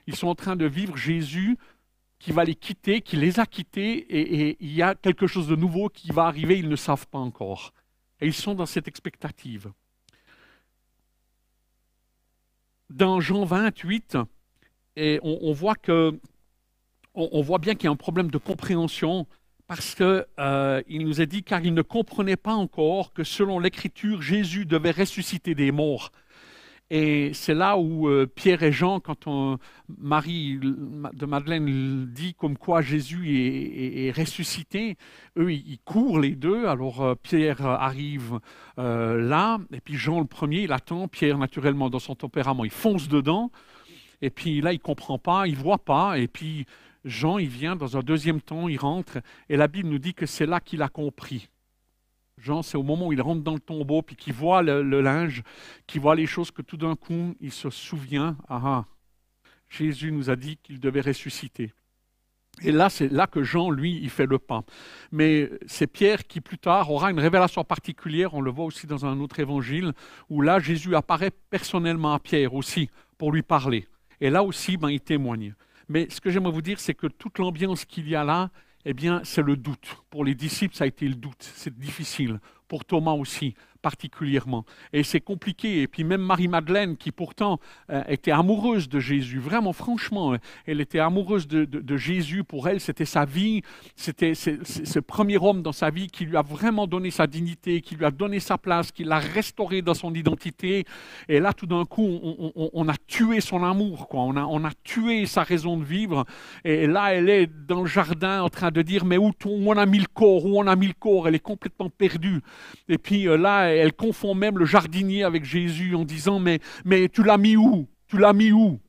Ils 0.08 0.16
sont 0.16 0.28
en 0.28 0.36
train 0.36 0.56
de 0.56 0.66
vivre 0.66 0.96
Jésus 0.96 1.58
qui 2.18 2.32
va 2.32 2.46
les 2.46 2.56
quitter, 2.56 3.02
qui 3.02 3.18
les 3.18 3.40
a 3.40 3.46
quittés, 3.46 3.98
et, 3.98 4.58
il 4.60 4.74
y 4.74 4.82
a 4.82 4.96
quelque 4.96 5.28
chose 5.28 5.48
de 5.48 5.56
nouveau 5.56 5.90
qui 5.90 6.12
va 6.12 6.26
arriver, 6.26 6.58
ils 6.58 6.70
ne 6.70 6.76
savent 6.76 7.08
pas 7.08 7.20
encore. 7.20 7.74
Et 8.20 8.26
ils 8.26 8.34
sont 8.34 8.56
dans 8.56 8.66
cette 8.66 8.88
expectative. 8.88 9.72
Dans 12.90 13.20
Jean 13.20 13.44
28, 13.44 14.18
et 14.98 15.20
on, 15.22 15.54
voit 15.54 15.76
voit 17.14 17.60
bien 17.60 17.76
qu'il 17.76 17.86
y 17.86 17.88
a 17.88 17.92
un 17.92 17.96
problème 17.96 18.32
de 18.32 18.38
compréhension 18.40 19.28
parce 19.68 19.94
qu'il 19.94 20.26
euh, 20.40 20.82
nous 20.90 21.22
est 21.22 21.28
dit 21.28 21.44
car 21.44 21.64
il 21.64 21.74
ne 21.74 21.84
comprenait 21.84 22.36
pas 22.36 22.54
encore 22.54 23.14
que 23.14 23.24
selon 23.24 23.60
l'Écriture, 23.60 24.22
Jésus 24.22 24.66
devait 24.66 24.92
ressusciter 24.92 25.54
des 25.54 25.72
morts. 25.72 26.12
Et 26.90 27.32
c'est 27.34 27.54
là 27.54 27.78
où 27.78 28.08
euh, 28.08 28.26
Pierre 28.26 28.64
et 28.64 28.72
Jean, 28.72 29.02
quand 29.02 29.28
on, 29.28 29.58
Marie 30.00 30.58
de 30.58 31.26
Madeleine 31.26 32.06
dit 32.06 32.34
comme 32.34 32.58
quoi 32.58 32.82
Jésus 32.82 33.36
est, 33.36 34.18
ressuscité, 34.18 34.96
eux, 35.38 35.52
ils, 35.52 35.80
courent 35.86 36.20
les 36.20 36.34
deux. 36.34 36.66
Alors 36.66 37.04
euh, 37.04 37.14
Pierre 37.14 37.64
arrive 37.64 38.40
là, 38.78 39.60
et 39.72 39.82
puis 39.82 39.96
Jean 39.96 40.22
le 40.22 40.28
premier, 40.28 40.62
il 40.62 40.72
attend. 40.72 41.08
Pierre, 41.08 41.38
naturellement, 41.38 41.92
dans 41.92 42.00
son 42.00 42.16
tempérament, 42.16 42.64
il 42.64 42.72
fonce 42.72 43.10
dedans. 43.10 43.52
Et 44.22 44.30
puis 44.30 44.62
là, 44.62 44.74
il 44.74 44.80
comprend 44.80 45.18
pas, 45.18 45.48
il 45.48 45.56
voit 45.56 45.78
pas. 45.78 46.18
Et 46.18 46.28
puis 46.28 46.66
Jean, 47.06 47.38
il 47.38 47.48
vient 47.48 47.76
dans 47.76 47.98
un 47.98 48.02
deuxième 48.02 48.42
temps, 48.42 48.68
il 48.68 48.78
rentre. 48.78 49.20
Et 49.50 49.58
la 49.58 49.68
Bible 49.68 49.90
nous 49.90 50.00
dit 50.00 50.14
que 50.14 50.26
c'est 50.26 50.46
là 50.46 50.60
qu'il 50.60 50.82
a 50.82 50.90
compris. 50.90 51.50
Jean, 52.38 52.62
c'est 52.62 52.78
au 52.78 52.84
moment 52.84 53.08
où 53.08 53.14
il 53.14 53.22
rentre 53.22 53.42
dans 53.42 53.54
le 53.54 53.60
tombeau, 53.60 54.02
puis 54.02 54.16
qu'il 54.16 54.34
voit 54.34 54.62
le, 54.62 55.02
linge, 55.02 55.42
qu'il 55.88 56.02
voit 56.02 56.16
les 56.16 56.28
choses, 56.28 56.52
que 56.52 56.62
tout 56.62 56.78
d'un 56.78 56.96
coup, 56.96 57.36
il 57.40 57.52
se 57.52 57.70
souvient, 57.70 58.38
ah, 58.48 58.62
ah 58.64 58.86
Jésus 59.70 60.12
nous 60.12 60.30
a 60.30 60.36
dit 60.36 60.58
qu'il 60.58 60.80
devait 60.80 61.02
ressusciter. 61.02 61.74
Et 62.62 62.72
là, 62.72 62.90
c'est 62.90 63.10
là 63.12 63.28
que 63.28 63.44
Jean, 63.44 63.70
lui, 63.70 64.00
il 64.02 64.10
fait 64.10 64.26
le 64.26 64.40
pas. 64.40 64.64
Mais 65.12 65.50
c'est 65.68 65.88
Pierre 65.88 66.26
qui, 66.26 66.42
plus 66.42 66.58
tard, 66.58 66.90
aura 66.92 67.12
une 67.12 67.20
révélation 67.20 67.64
particulière. 67.64 68.34
On 68.34 68.42
le 68.42 68.50
voit 68.50 68.66
aussi 68.66 68.88
dans 68.88 69.06
un 69.06 69.20
autre 69.20 69.40
évangile, 69.40 69.94
où 70.30 70.42
là, 70.42 70.60
Jésus 70.60 70.96
apparaît 70.96 71.32
personnellement 71.50 72.14
à 72.14 72.20
Pierre 72.20 72.54
aussi 72.54 72.90
pour 73.18 73.32
lui 73.32 73.44
parler. 73.44 73.88
Et 74.22 74.30
là 74.30 74.44
aussi, 74.44 74.78
ben, 74.78 74.90
il 74.90 75.02
témoigne. 75.02 75.54
Mais 75.90 76.08
ce 76.10 76.20
que 76.20 76.30
j'aimerais 76.30 76.52
vous 76.52 76.62
dire, 76.62 76.80
c'est 76.80 76.94
que 76.94 77.08
toute 77.08 77.40
l'ambiance 77.40 77.86
qu'il 77.86 78.10
y 78.10 78.16
a 78.16 78.24
là, 78.24 78.50
eh 78.86 78.94
bien, 78.94 79.22
c'est 79.24 79.42
le 79.42 79.58
doute. 79.58 79.98
Pour 80.10 80.24
les 80.24 80.36
disciples, 80.36 80.76
ça 80.76 80.86
a 80.86 80.88
été 80.88 81.08
le 81.08 81.16
doute. 81.16 81.44
C'est 81.56 81.78
difficile. 81.78 82.40
Pour 82.68 82.86
Thomas 82.86 83.14
aussi 83.14 83.56
particulièrement. 83.88 84.66
Et 84.92 85.04
c'est 85.04 85.22
compliqué. 85.22 85.82
Et 85.82 85.88
puis 85.88 86.04
même 86.04 86.22
Marie-Madeleine, 86.22 86.98
qui 86.98 87.12
pourtant 87.14 87.58
euh, 87.90 88.04
était 88.10 88.32
amoureuse 88.32 88.90
de 88.90 89.00
Jésus, 89.00 89.40
vraiment 89.40 89.72
franchement, 89.72 90.34
hein, 90.34 90.40
elle 90.66 90.82
était 90.82 91.00
amoureuse 91.00 91.48
de, 91.48 91.98
Jésus. 91.98 92.44
Pour 92.44 92.68
elle, 92.68 92.82
c'était 92.82 93.06
sa 93.06 93.24
vie, 93.24 93.62
c'était 93.96 94.34
ce 94.36 95.00
premier 95.00 95.38
homme 95.38 95.62
dans 95.62 95.72
sa 95.72 95.90
vie 95.90 96.08
qui 96.08 96.26
lui 96.26 96.36
a 96.36 96.42
vraiment 96.42 96.86
donné 96.86 97.12
sa 97.12 97.28
dignité, 97.28 97.80
qui 97.80 97.96
lui 97.96 98.04
a 98.04 98.12
donné 98.12 98.42
sa 98.42 98.58
place, 98.58 98.92
qui 98.92 99.06
l'a 99.06 99.20
restauré 99.20 99.82
dans 99.82 99.94
son 99.94 100.14
identité. 100.14 100.84
Et 101.30 101.40
là, 101.40 101.54
tout 101.54 101.66
d'un 101.66 101.86
coup, 101.86 102.10
on, 102.82 102.90
a 102.90 102.98
tué 103.08 103.40
son 103.40 103.64
amour, 103.64 104.10
quoi. 104.10 104.22
On, 104.22 104.36
a, 104.36 104.44
on 104.44 104.66
a 104.66 104.72
tué 104.84 105.26
sa 105.26 105.44
raison 105.44 105.78
de 105.78 105.86
vivre. 105.86 106.26
Et 106.66 106.88
là, 106.88 107.14
elle 107.14 107.30
est 107.30 107.50
dans 107.68 107.82
le 107.82 107.88
jardin 107.88 108.42
en 108.42 108.50
train 108.50 108.72
de 108.72 108.82
dire, 108.82 109.06
mais 109.06 109.18
où, 109.18 109.32
on 109.46 109.78
a 109.78 109.86
mis 109.86 110.00
le 110.00 110.12
corps, 110.14 110.46
où 110.46 110.60
on 110.60 110.68
a 110.68 110.76
mis 110.76 110.88
le 110.88 111.00
corps, 111.00 111.30
elle 111.30 111.36
est 111.36 111.48
complètement 111.52 111.90
perdue. 111.90 112.42
Et 112.90 112.98
puis 112.98 113.28
euh, 113.28 113.38
là, 113.38 113.70
elle 113.78 113.94
confond 113.94 114.36
même 114.36 114.58
le 114.58 114.66
jardinier 114.66 115.24
avec 115.24 115.44
Jésus 115.44 115.96
en 115.96 116.06
disant 116.06 116.40
Mais, 116.40 116.60
mais 116.86 117.10
tu 117.10 117.24
l'as 117.24 117.38
mis 117.38 117.58
où? 117.58 117.88
Tu 118.08 118.18
l'as 118.18 118.34
mis 118.34 118.52
où? 118.52 118.80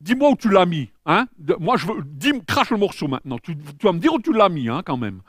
Dis-moi 0.00 0.30
où 0.30 0.36
tu 0.36 0.50
l'as 0.50 0.66
mis. 0.66 0.90
Hein? 1.06 1.26
Moi, 1.58 1.76
je 1.76 1.86
veux. 1.86 2.02
Dis, 2.04 2.32
crache 2.46 2.70
le 2.70 2.76
morceau 2.76 3.08
maintenant. 3.08 3.38
Tu, 3.38 3.56
vas 3.82 3.92
me 3.92 3.98
dire 3.98 4.12
où 4.12 4.20
tu 4.20 4.32
l'as 4.32 4.48
mis, 4.48 4.68
hein, 4.68 4.82
quand 4.84 4.96
même. 4.96 5.22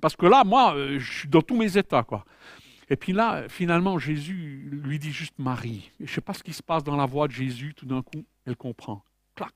Parce 0.00 0.16
que 0.16 0.26
là, 0.26 0.44
moi, 0.44 0.74
euh, 0.74 0.98
je 0.98 1.12
suis 1.12 1.28
dans 1.28 1.42
tous 1.42 1.56
mes 1.56 1.76
états, 1.76 2.02
quoi. 2.02 2.24
Et 2.90 2.96
puis 2.96 3.12
là, 3.12 3.48
finalement, 3.48 3.98
Jésus 3.98 4.68
lui 4.72 4.98
dit 4.98 5.12
juste 5.12 5.38
Marie. 5.38 5.90
je 6.00 6.04
ne 6.04 6.08
sais 6.08 6.20
pas 6.20 6.32
ce 6.32 6.42
qui 6.42 6.54
se 6.54 6.62
passe 6.62 6.82
dans 6.82 6.96
la 6.96 7.06
voix 7.06 7.28
de 7.28 7.32
Jésus, 7.32 7.74
tout 7.74 7.86
d'un 7.86 8.02
coup, 8.02 8.24
elle 8.46 8.56
comprend. 8.56 9.04
Clac. 9.34 9.52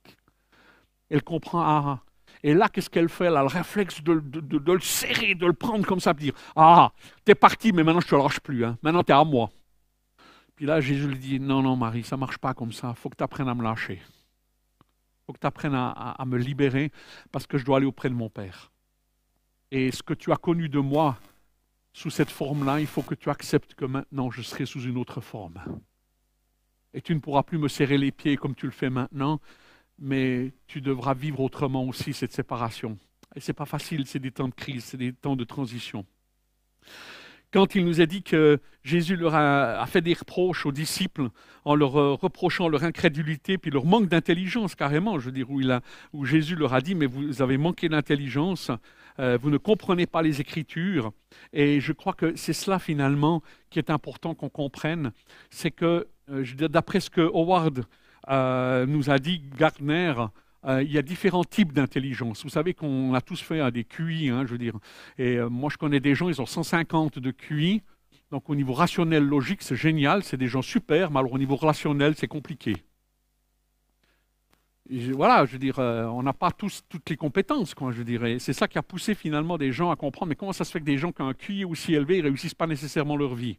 Elle 1.08 1.22
comprend, 1.22 1.62
ah, 1.62 2.02
et 2.42 2.54
là, 2.54 2.68
qu'est-ce 2.68 2.90
qu'elle 2.90 3.08
fait 3.08 3.26
Elle 3.26 3.36
a 3.36 3.42
le 3.42 3.48
réflexe 3.48 4.02
de, 4.02 4.12
le 4.12 4.80
serrer, 4.80 5.34
de 5.34 5.46
le 5.46 5.52
prendre 5.52 5.86
comme 5.86 6.00
ça, 6.00 6.12
de 6.12 6.18
dire 6.18 6.34
Ah, 6.56 6.92
t'es 7.24 7.34
parti, 7.34 7.72
mais 7.72 7.84
maintenant 7.84 8.00
je 8.00 8.08
te 8.08 8.14
lâche 8.16 8.40
plus. 8.40 8.64
Hein. 8.64 8.76
Maintenant, 8.82 9.04
t'es 9.04 9.12
à 9.12 9.22
moi. 9.22 9.50
Puis 10.56 10.66
là, 10.66 10.80
Jésus 10.80 11.06
lui 11.06 11.18
dit 11.18 11.40
Non, 11.40 11.62
non, 11.62 11.76
Marie, 11.76 12.02
ça 12.02 12.16
marche 12.16 12.38
pas 12.38 12.52
comme 12.52 12.72
ça. 12.72 12.88
Il 12.90 13.00
faut 13.00 13.08
que 13.10 13.16
tu 13.16 13.22
apprennes 13.22 13.48
à 13.48 13.54
me 13.54 13.62
lâcher. 13.62 14.00
Il 14.02 15.26
faut 15.26 15.32
que 15.32 15.38
tu 15.38 15.46
apprennes 15.46 15.74
à, 15.74 16.24
me 16.26 16.36
libérer 16.36 16.90
parce 17.30 17.46
que 17.46 17.58
je 17.58 17.64
dois 17.64 17.76
aller 17.76 17.86
auprès 17.86 18.08
de 18.08 18.14
mon 18.14 18.28
Père. 18.28 18.72
Et 19.70 19.92
ce 19.92 20.02
que 20.02 20.14
tu 20.14 20.32
as 20.32 20.36
connu 20.36 20.68
de 20.68 20.80
moi 20.80 21.16
sous 21.92 22.10
cette 22.10 22.30
forme-là, 22.30 22.80
il 22.80 22.88
faut 22.88 23.02
que 23.02 23.14
tu 23.14 23.30
acceptes 23.30 23.74
que 23.74 23.84
maintenant 23.84 24.32
je 24.32 24.42
serai 24.42 24.66
sous 24.66 24.82
une 24.82 24.96
autre 24.96 25.20
forme. 25.20 25.62
Et 26.92 27.00
tu 27.00 27.14
ne 27.14 27.20
pourras 27.20 27.44
plus 27.44 27.56
me 27.56 27.68
serrer 27.68 27.98
les 27.98 28.10
pieds 28.10 28.36
comme 28.36 28.54
tu 28.54 28.66
le 28.66 28.72
fais 28.72 28.90
maintenant, 28.90 29.40
mais 30.02 30.52
tu 30.66 30.80
devras 30.80 31.14
vivre 31.14 31.40
autrement 31.40 31.84
aussi 31.84 32.12
cette 32.12 32.32
séparation. 32.32 32.98
Et 33.36 33.40
ce 33.40 33.50
n'est 33.50 33.54
pas 33.54 33.66
facile, 33.66 34.06
c'est 34.06 34.18
des 34.18 34.32
temps 34.32 34.48
de 34.48 34.54
crise, 34.54 34.84
c'est 34.84 34.96
des 34.96 35.12
temps 35.12 35.36
de 35.36 35.44
transition. 35.44 36.04
Quand 37.52 37.74
il 37.74 37.84
nous 37.84 38.00
a 38.00 38.06
dit 38.06 38.22
que 38.22 38.58
Jésus 38.82 39.14
leur 39.14 39.34
a, 39.34 39.86
fait 39.86 40.00
des 40.00 40.14
reproches 40.14 40.64
aux 40.64 40.72
disciples 40.72 41.28
en 41.64 41.74
leur 41.74 41.96
euh, 41.96 42.14
reprochant 42.14 42.68
leur 42.68 42.82
incrédulité 42.82 43.58
puis 43.58 43.70
leur 43.70 43.84
manque 43.84 44.08
d'intelligence 44.08 44.74
carrément, 44.74 45.18
je 45.18 45.30
veux 45.30 45.44
où 46.12 46.24
Jésus 46.24 46.56
leur 46.56 46.72
a 46.72 46.80
dit, 46.80 46.94
mais 46.94 47.06
vous 47.06 47.42
avez 47.42 47.58
manqué 47.58 47.90
d'intelligence, 47.90 48.70
euh, 49.20 49.38
vous 49.40 49.50
ne 49.50 49.58
comprenez 49.58 50.06
pas 50.06 50.22
les 50.22 50.40
Écritures. 50.40 51.12
Et 51.52 51.80
je 51.80 51.92
crois 51.92 52.14
que 52.14 52.34
c'est 52.36 52.54
cela 52.54 52.78
finalement 52.78 53.42
qui 53.70 53.78
est 53.78 53.90
important 53.90 54.34
qu'on 54.34 54.48
comprenne, 54.48 55.12
c'est 55.50 55.70
que, 55.70 56.08
euh, 56.30 56.44
d'après 56.68 57.00
ce 57.00 57.10
que 57.10 57.20
Howard 57.20 57.84
euh, 58.28 58.86
nous 58.86 59.10
a 59.10 59.18
dit 59.18 59.42
Gardner, 59.58 60.14
euh, 60.64 60.82
il 60.82 60.92
y 60.92 60.98
a 60.98 61.02
différents 61.02 61.44
types 61.44 61.72
d'intelligence. 61.72 62.42
Vous 62.44 62.50
savez 62.50 62.74
qu'on 62.74 63.14
a 63.14 63.20
tous 63.20 63.40
fait 63.40 63.60
hein, 63.60 63.70
des 63.70 63.84
QI, 63.84 64.28
hein, 64.28 64.44
je 64.46 64.52
veux 64.52 64.58
dire. 64.58 64.74
Et 65.18 65.36
euh, 65.36 65.48
moi, 65.48 65.70
je 65.70 65.76
connais 65.76 66.00
des 66.00 66.14
gens, 66.14 66.28
ils 66.28 66.40
ont 66.40 66.46
150 66.46 67.18
de 67.18 67.30
QI. 67.30 67.82
Donc, 68.30 68.48
au 68.48 68.54
niveau 68.54 68.72
rationnel, 68.72 69.24
logique, 69.24 69.62
c'est 69.62 69.76
génial, 69.76 70.22
c'est 70.22 70.36
des 70.36 70.46
gens 70.46 70.62
super, 70.62 71.10
mais 71.10 71.18
alors 71.18 71.32
au 71.32 71.38
niveau 71.38 71.56
relationnel, 71.56 72.14
c'est 72.16 72.28
compliqué. 72.28 72.76
voilà, 74.88 75.44
je 75.44 75.52
veux 75.52 75.58
dire, 75.58 75.78
on 75.78 76.22
n'a 76.22 76.32
pas 76.32 76.50
tous 76.50 76.82
toutes 76.88 77.10
les 77.10 77.16
compétences, 77.16 77.74
quoi, 77.74 77.92
je 77.92 78.02
dirais. 78.02 78.38
C'est 78.38 78.54
ça 78.54 78.68
qui 78.68 78.78
a 78.78 78.82
poussé 78.82 79.14
finalement 79.14 79.58
des 79.58 79.70
gens 79.70 79.90
à 79.90 79.96
comprendre, 79.96 80.30
mais 80.30 80.36
comment 80.36 80.54
ça 80.54 80.64
se 80.64 80.72
fait 80.72 80.80
que 80.80 80.84
des 80.84 80.96
gens 80.96 81.12
qui 81.12 81.20
ont 81.20 81.28
un 81.28 81.34
QI 81.34 81.64
aussi 81.66 81.94
élevé 81.94 82.18
ne 82.18 82.28
réussissent 82.28 82.54
pas 82.54 82.66
nécessairement 82.66 83.16
leur 83.16 83.34
vie? 83.34 83.58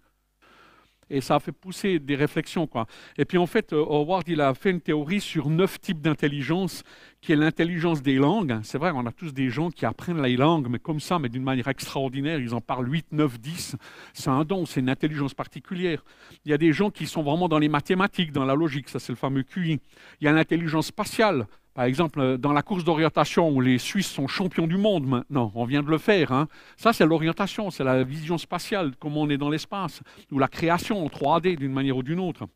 Et 1.10 1.22
ça 1.22 1.36
a 1.36 1.39
fait 1.39 1.51
pousser 1.51 2.00
des 2.00 2.15
réflexions. 2.15 2.67
Quoi. 2.67 2.86
Et 3.17 3.25
puis 3.25 3.38
en 3.38 3.45
fait, 3.45 3.74
euh, 3.74 3.83
Howard 3.83 4.27
il 4.27 4.41
a 4.41 4.53
fait 4.53 4.72
une 4.72 4.81
théorie 4.81 5.22
sur 5.22 5.50
neuf 5.50 5.79
types 5.79 6.01
d'intelligence, 6.01 6.83
qui 7.22 7.31
est 7.31 7.36
l'intelligence 7.36 8.01
des 8.01 8.15
langues. 8.15 8.60
C'est 8.63 8.77
vrai, 8.77 8.91
on 8.93 9.05
a 9.05 9.12
tous 9.12 9.33
des 9.33 9.50
gens 9.50 9.69
qui 9.69 9.86
apprennent 9.86 10.22
les 10.22 10.36
langues, 10.36 10.67
mais 10.69 10.79
comme 10.79 11.00
ça, 11.00 11.19
mais 11.19 11.29
d'une 11.29 11.43
manière 11.43 11.69
extraordinaire, 11.69 12.39
ils 12.39 12.53
en 12.53 12.62
parlent 12.62 12.91
8, 12.91 13.07
9, 13.12 13.39
10. 13.39 13.75
C'est 14.13 14.29
un 14.29 14.43
don, 14.43 14.65
c'est 14.65 14.81
une 14.81 14.89
intelligence 14.89 15.33
particulière. 15.33 16.03
Il 16.45 16.51
y 16.51 16.53
a 16.53 16.57
des 16.57 16.74
gens 16.74 16.89
qui 16.89 17.07
sont 17.07 17.24
vraiment 17.24 17.48
dans 17.48 17.60
les 17.60 17.69
mathématiques, 17.69 18.31
dans 18.31 18.45
la 18.45 18.55
logique, 18.55 18.89
ça 18.89 19.00
c'est 19.00 19.13
le 19.13 19.17
fameux 19.17 19.43
QI. 19.43 19.79
Il 20.19 20.25
y 20.25 20.27
a 20.27 20.33
l'intelligence 20.33 20.88
spatiale. 20.88 21.48
Par 21.74 21.86
exemple, 21.86 22.20
euh, 22.20 22.38
dans 22.38 22.53
la 22.53 22.62
course 22.62 22.84
d'orientation 22.84 23.50
où 23.50 23.60
les 23.60 23.80
Suisses 23.80 24.12
sont 24.12 24.27
champions 24.27 24.68
du 24.68 24.77
monde 24.77 25.06
maintenant, 25.06 25.51
on 25.56 25.65
vient 25.65 25.82
de 25.82 25.89
le 25.89 25.98
faire. 25.98 26.32
Hein. 26.32 26.48
Ça, 26.77 26.94
c'est 26.94 27.06
l'orientation, 27.06 27.72
c'est 27.72 27.84
la 27.84 28.03
vision 28.03 28.38
spatiale, 28.38 28.94
comment 29.00 29.22
on 29.22 29.30
est 29.30 29.38
dans 29.38 29.50
l'espace, 29.50 30.01
ou 30.32 30.39
la 30.39 30.48
création 30.48 31.03
en 31.03 31.08
3D 31.08 31.58
d'une 31.58 31.74
manière 31.74 31.98
ou 31.98 32.03
d'une 32.03 32.20
autre. 32.20 32.48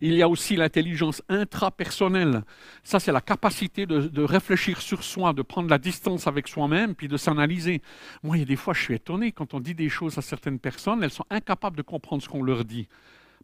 Il 0.00 0.14
y 0.14 0.22
a 0.22 0.28
aussi 0.28 0.56
l'intelligence 0.56 1.22
intrapersonnelle. 1.28 2.42
Ça, 2.82 2.98
c'est 2.98 3.12
la 3.12 3.20
capacité 3.20 3.86
de, 3.86 4.22
réfléchir 4.22 4.80
sur 4.80 5.04
soi, 5.04 5.32
de 5.32 5.42
prendre 5.42 5.70
la 5.70 5.78
distance 5.78 6.26
avec 6.26 6.48
soi-même, 6.48 6.96
puis 6.96 7.06
de 7.06 7.16
s'analyser. 7.16 7.82
Moi, 8.24 8.36
il 8.36 8.40
y 8.40 8.42
a 8.42 8.46
des 8.46 8.56
fois, 8.56 8.74
je 8.74 8.82
suis 8.82 8.94
étonné 8.94 9.30
quand 9.30 9.54
on 9.54 9.60
dit 9.60 9.74
des 9.74 9.88
choses 9.88 10.18
à 10.18 10.22
certaines 10.22 10.58
personnes, 10.58 11.02
elles 11.02 11.10
sont 11.10 11.26
incapables 11.30 11.76
de 11.76 11.82
comprendre 11.82 12.22
ce 12.22 12.28
qu'on 12.28 12.42
leur 12.42 12.64
dit. 12.64 12.88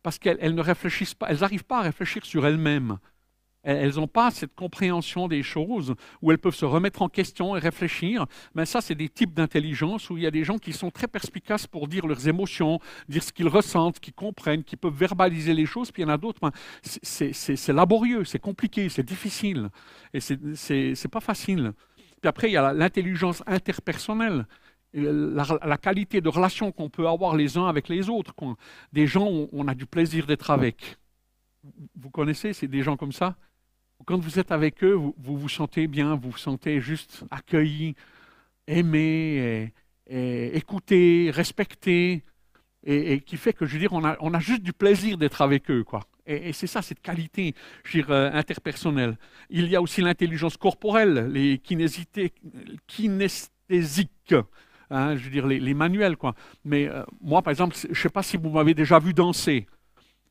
Parce 0.02 0.18
qu'elles 0.18 0.54
ne 0.54 0.60
réfléchissent 0.60 1.14
pas, 1.14 1.28
elles 1.28 1.40
n'arrivent 1.40 1.64
pas 1.64 1.78
à 1.78 1.82
réfléchir 1.82 2.24
sur 2.24 2.46
elles-mêmes. 2.46 2.98
Elles 3.64 3.94
n'ont 3.94 4.06
pas 4.06 4.30
cette 4.30 4.54
compréhension 4.54 5.26
des 5.26 5.42
choses 5.42 5.94
où 6.20 6.30
elles 6.30 6.38
peuvent 6.38 6.54
se 6.54 6.66
remettre 6.66 7.00
en 7.00 7.08
question 7.08 7.56
et 7.56 7.58
réfléchir. 7.58 8.26
Mais 8.54 8.66
ça, 8.66 8.82
c'est 8.82 8.94
des 8.94 9.08
types 9.08 9.32
d'intelligence 9.32 10.10
où 10.10 10.18
il 10.18 10.22
y 10.22 10.26
a 10.26 10.30
des 10.30 10.44
gens 10.44 10.58
qui 10.58 10.74
sont 10.74 10.90
très 10.90 11.08
perspicaces 11.08 11.66
pour 11.66 11.88
dire 11.88 12.06
leurs 12.06 12.28
émotions, 12.28 12.78
dire 13.08 13.22
ce 13.22 13.32
qu'ils 13.32 13.48
ressentent, 13.48 14.00
qui 14.00 14.12
comprennent, 14.12 14.64
qui 14.64 14.76
peuvent 14.76 14.94
verbaliser 14.94 15.54
les 15.54 15.64
choses. 15.64 15.90
Puis 15.90 16.02
il 16.02 16.06
y 16.06 16.08
en 16.10 16.12
a 16.12 16.18
d'autres, 16.18 16.40
ben, 16.42 16.52
c'est 16.82 17.72
laborieux, 17.72 18.24
c'est 18.24 18.38
compliqué, 18.38 18.90
c'est 18.90 19.02
difficile. 19.02 19.70
Et 20.12 20.20
c'est 20.20 21.10
pas 21.10 21.20
facile. 21.20 21.72
Puis 22.20 22.28
après, 22.28 22.50
il 22.50 22.52
y 22.52 22.56
a 22.58 22.72
l'intelligence 22.74 23.42
interpersonnelle. 23.46 24.46
La, 24.92 25.76
qualité 25.76 26.20
de 26.20 26.28
relation 26.28 26.70
qu'on 26.70 26.88
peut 26.88 27.08
avoir 27.08 27.34
les 27.34 27.58
uns 27.58 27.66
avec 27.66 27.88
les 27.88 28.08
autres. 28.08 28.32
Des 28.92 29.08
gens, 29.08 29.26
on, 29.26 29.48
on 29.52 29.66
a 29.66 29.74
du 29.74 29.86
plaisir 29.86 30.24
d'être 30.26 30.50
avec. 30.50 30.96
Vous 31.96 32.10
connaissez, 32.10 32.52
c'est 32.52 32.68
des 32.68 32.82
gens 32.82 32.96
comme 32.96 33.10
ça? 33.10 33.34
Quand 34.06 34.18
vous 34.18 34.38
êtes 34.38 34.52
avec 34.52 34.82
eux, 34.84 34.94
vous, 34.94 35.14
vous, 35.18 35.48
sentez 35.48 35.86
bien, 35.86 36.14
vous 36.14 36.30
vous 36.30 36.38
sentez 36.38 36.80
juste 36.80 37.24
accueilli, 37.30 37.94
aimé, 38.66 39.72
écouté, 40.08 41.30
respecté, 41.32 42.22
et, 42.86 43.20
qui 43.20 43.36
fait 43.36 43.52
que, 43.52 43.66
je 43.66 43.74
veux 43.74 43.78
dire, 43.78 43.92
on 43.92 44.04
a, 44.04 44.16
on 44.20 44.34
a 44.34 44.40
juste 44.40 44.62
du 44.62 44.72
plaisir 44.72 45.18
d'être 45.18 45.42
avec 45.42 45.70
eux, 45.70 45.84
quoi. 45.84 46.00
Et, 46.26 46.52
c'est 46.52 46.66
ça, 46.66 46.82
cette 46.82 47.00
qualité, 47.00 47.54
je 47.84 47.98
veux 47.98 48.04
dire, 48.04 48.12
euh, 48.12 48.30
interpersonnelle. 48.32 49.16
Il 49.50 49.68
y 49.68 49.76
a 49.76 49.82
aussi 49.82 50.00
l'intelligence 50.00 50.56
corporelle, 50.56 51.30
les 51.30 51.58
kinesthésiques, 51.58 52.30
hein, 54.90 55.16
je 55.16 55.24
veux 55.24 55.30
dire, 55.30 55.46
les, 55.46 55.74
manuels, 55.74 56.16
quoi. 56.16 56.34
Mais 56.64 56.88
euh, 56.88 57.02
moi, 57.20 57.42
par 57.42 57.50
exemple, 57.50 57.76
je 57.76 57.88
ne 57.88 57.94
sais 57.94 58.08
pas 58.08 58.22
si 58.22 58.36
vous 58.36 58.50
m'avez 58.50 58.74
déjà 58.74 58.98
vu 58.98 59.12
danser. 59.12 59.66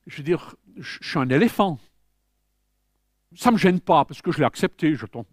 Je 0.07 0.17
veux 0.17 0.23
dire, 0.23 0.55
je 0.77 0.97
suis 1.01 1.19
un 1.19 1.29
éléphant. 1.29 1.79
Ça 3.35 3.49
ne 3.49 3.53
me 3.55 3.59
gêne 3.59 3.79
pas 3.79 4.05
parce 4.05 4.21
que 4.21 4.31
je 4.31 4.39
l'ai 4.39 4.45
accepté, 4.45 4.95
je 4.95 5.05
tombe. 5.05 5.25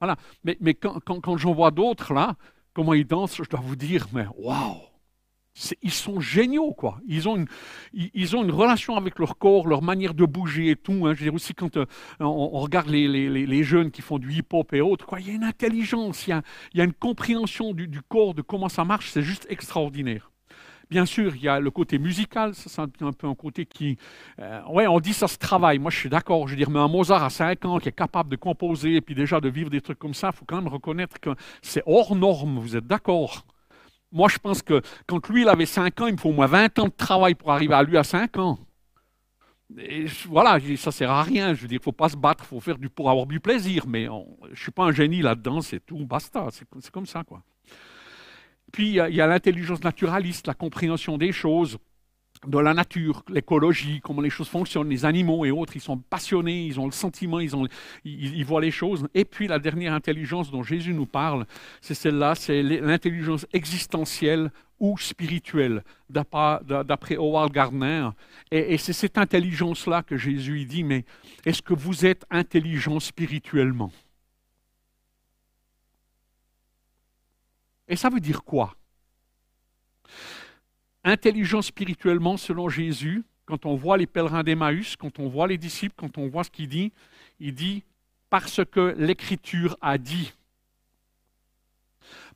Voilà. 0.00 0.16
Mais, 0.44 0.56
mais 0.60 0.74
quand, 0.74 0.98
quand, 1.00 1.36
j'en 1.36 1.52
vois 1.52 1.70
d'autres 1.70 2.14
là, 2.14 2.36
comment 2.72 2.94
ils 2.94 3.06
dansent, 3.06 3.36
je 3.36 3.48
dois 3.48 3.60
vous 3.60 3.76
dire, 3.76 4.06
mais 4.12 4.26
waouh! 4.38 4.76
Ils 5.82 5.92
sont 5.92 6.20
géniaux, 6.20 6.72
quoi. 6.72 7.00
Ils 7.06 7.28
ont, 7.28 7.36
une, 7.36 7.46
ils 7.92 8.36
ont 8.36 8.44
une 8.44 8.52
relation 8.52 8.96
avec 8.96 9.18
leur 9.18 9.36
corps, 9.36 9.66
leur 9.66 9.82
manière 9.82 10.14
de 10.14 10.24
bouger 10.24 10.70
et 10.70 10.76
tout. 10.76 11.06
Hein. 11.06 11.12
Je 11.12 11.18
veux 11.18 11.24
dire 11.24 11.34
aussi, 11.34 11.54
quand 11.54 11.76
euh, 11.76 11.84
on, 12.20 12.60
regarde 12.60 12.88
les, 12.88 13.08
les, 13.08 13.28
les, 13.46 13.62
jeunes 13.64 13.90
qui 13.90 14.00
font 14.00 14.18
du 14.18 14.32
hip-hop 14.32 14.72
et 14.72 14.80
autres, 14.80 15.04
quoi, 15.04 15.20
il 15.20 15.26
y 15.26 15.30
a 15.30 15.34
une 15.34 15.44
intelligence, 15.44 16.26
il 16.26 16.30
y 16.30 16.32
a, 16.32 16.42
il 16.72 16.78
y 16.78 16.80
a 16.80 16.84
une 16.84 16.94
compréhension 16.94 17.74
du, 17.74 17.88
du, 17.88 18.00
corps, 18.00 18.32
de 18.32 18.42
comment 18.42 18.68
ça 18.70 18.84
marche, 18.84 19.10
c'est 19.10 19.22
juste 19.22 19.46
extraordinaire. 19.50 20.30
Bien 20.90 21.06
sûr, 21.06 21.36
il 21.36 21.42
y 21.42 21.48
a 21.48 21.60
le 21.60 21.70
côté 21.70 21.98
musical, 21.98 22.54
ça 22.54 22.68
c'est 22.68 23.02
un 23.02 23.12
peu 23.12 23.28
un 23.28 23.34
côté 23.34 23.64
qui... 23.64 23.96
Euh, 24.40 24.60
ouais, 24.70 24.88
on 24.88 24.98
dit 24.98 25.12
ça 25.14 25.28
se 25.28 25.38
travaille, 25.38 25.78
moi 25.78 25.90
je 25.92 25.96
suis 25.96 26.08
d'accord, 26.08 26.48
je 26.48 26.52
veux 26.52 26.56
dire, 26.56 26.68
mais 26.68 26.80
un 26.80 26.88
Mozart 26.88 27.22
à 27.22 27.30
5 27.30 27.64
ans 27.64 27.78
qui 27.78 27.88
est 27.88 27.92
capable 27.92 28.28
de 28.28 28.36
composer 28.36 28.96
et 28.96 29.00
puis 29.00 29.14
déjà 29.14 29.40
de 29.40 29.48
vivre 29.48 29.70
des 29.70 29.80
trucs 29.80 30.00
comme 30.00 30.14
ça, 30.14 30.30
il 30.34 30.36
faut 30.36 30.44
quand 30.44 30.56
même 30.56 30.66
reconnaître 30.66 31.20
que 31.20 31.30
c'est 31.62 31.82
hors 31.86 32.16
norme, 32.16 32.58
vous 32.58 32.76
êtes 32.76 32.86
d'accord? 32.88 33.44
Moi, 34.12 34.28
je 34.28 34.38
pense 34.38 34.62
que 34.62 34.82
quand 35.06 35.28
lui, 35.28 35.42
il 35.42 35.48
avait 35.48 35.66
5 35.66 36.00
ans, 36.00 36.06
il 36.08 36.14
me 36.14 36.18
faut 36.18 36.30
au 36.30 36.32
moins 36.32 36.46
20 36.46 36.78
ans 36.80 36.86
de 36.86 36.92
travail 36.96 37.34
pour 37.36 37.52
arriver 37.52 37.74
à 37.74 37.82
lui 37.84 37.96
à 37.96 38.02
5 38.02 38.38
ans. 38.38 38.58
Et 39.78 40.06
voilà, 40.26 40.58
ça 40.76 40.90
sert 40.90 41.10
à 41.10 41.22
rien. 41.22 41.54
Je 41.54 41.62
veux 41.62 41.68
dire, 41.68 41.76
il 41.76 41.80
ne 41.80 41.84
faut 41.84 41.92
pas 41.92 42.08
se 42.08 42.16
battre, 42.16 42.42
il 42.44 42.48
faut 42.48 42.60
faire 42.60 42.78
du 42.78 42.88
pour 42.88 43.08
avoir 43.08 43.26
du 43.26 43.38
plaisir. 43.38 43.84
Mais 43.86 44.06
je 44.06 44.50
ne 44.50 44.56
suis 44.56 44.72
pas 44.72 44.84
un 44.84 44.92
génie 44.92 45.22
là-dedans, 45.22 45.60
c'est 45.60 45.84
tout, 45.86 46.04
basta. 46.04 46.48
C'est 46.50 46.90
comme 46.90 47.06
ça, 47.06 47.22
quoi. 47.22 47.42
Puis 48.72 48.88
il 48.90 49.14
y 49.14 49.20
a 49.20 49.26
l'intelligence 49.26 49.82
naturaliste, 49.82 50.46
la 50.46 50.54
compréhension 50.54 51.18
des 51.18 51.32
choses 51.32 51.78
de 52.46 52.58
la 52.58 52.72
nature, 52.72 53.22
l'écologie, 53.28 54.00
comment 54.02 54.22
les 54.22 54.30
choses 54.30 54.48
fonctionnent, 54.48 54.88
les 54.88 55.04
animaux 55.04 55.44
et 55.44 55.50
autres, 55.50 55.76
ils 55.76 55.82
sont 55.82 55.98
passionnés, 55.98 56.64
ils 56.64 56.80
ont 56.80 56.86
le 56.86 56.92
sentiment, 56.92 57.38
ils, 57.38 57.54
ont, 57.54 57.66
ils, 58.04 58.44
voient 58.44 58.62
les 58.62 58.70
choses. 58.70 59.06
Et 59.14 59.26
puis 59.26 59.46
la 59.46 59.58
dernière 59.58 59.92
intelligence 59.92 60.50
dont 60.50 60.62
Jésus 60.62 60.94
nous 60.94 61.06
parle, 61.06 61.44
c'est 61.82 61.94
celle-là, 61.94 62.34
c'est 62.34 62.62
l'intelligence 62.62 63.46
existentielle 63.52 64.50
ou 64.78 64.96
spirituelle, 64.96 65.84
d'après 66.08 67.16
Howard 67.16 67.52
Gardner. 67.52 68.08
Et, 68.50 68.72
et 68.72 68.78
c'est 68.78 68.94
cette 68.94 69.18
intelligence-là 69.18 70.02
que 70.02 70.16
Jésus 70.16 70.64
dit, 70.64 70.82
mais 70.82 71.04
est-ce 71.44 71.60
que 71.60 71.74
vous 71.74 72.06
êtes 72.06 72.24
intelligent 72.30 73.00
spirituellement? 73.00 73.92
Et 77.90 77.96
ça 77.96 78.08
veut 78.08 78.20
dire 78.20 78.44
quoi? 78.44 78.76
Intelligent 81.02 81.60
spirituellement 81.60 82.36
selon 82.36 82.68
Jésus, 82.68 83.24
quand 83.46 83.66
on 83.66 83.74
voit 83.74 83.96
les 83.96 84.06
pèlerins 84.06 84.44
d'Emmaüs, 84.44 84.94
quand 84.96 85.18
on 85.18 85.28
voit 85.28 85.48
les 85.48 85.58
disciples, 85.58 85.94
quand 85.96 86.16
on 86.16 86.28
voit 86.28 86.44
ce 86.44 86.50
qu'il 86.50 86.68
dit, 86.68 86.92
il 87.40 87.52
dit 87.52 87.82
parce 88.30 88.60
que 88.64 88.94
l'Écriture 88.96 89.76
a 89.80 89.98
dit. 89.98 90.32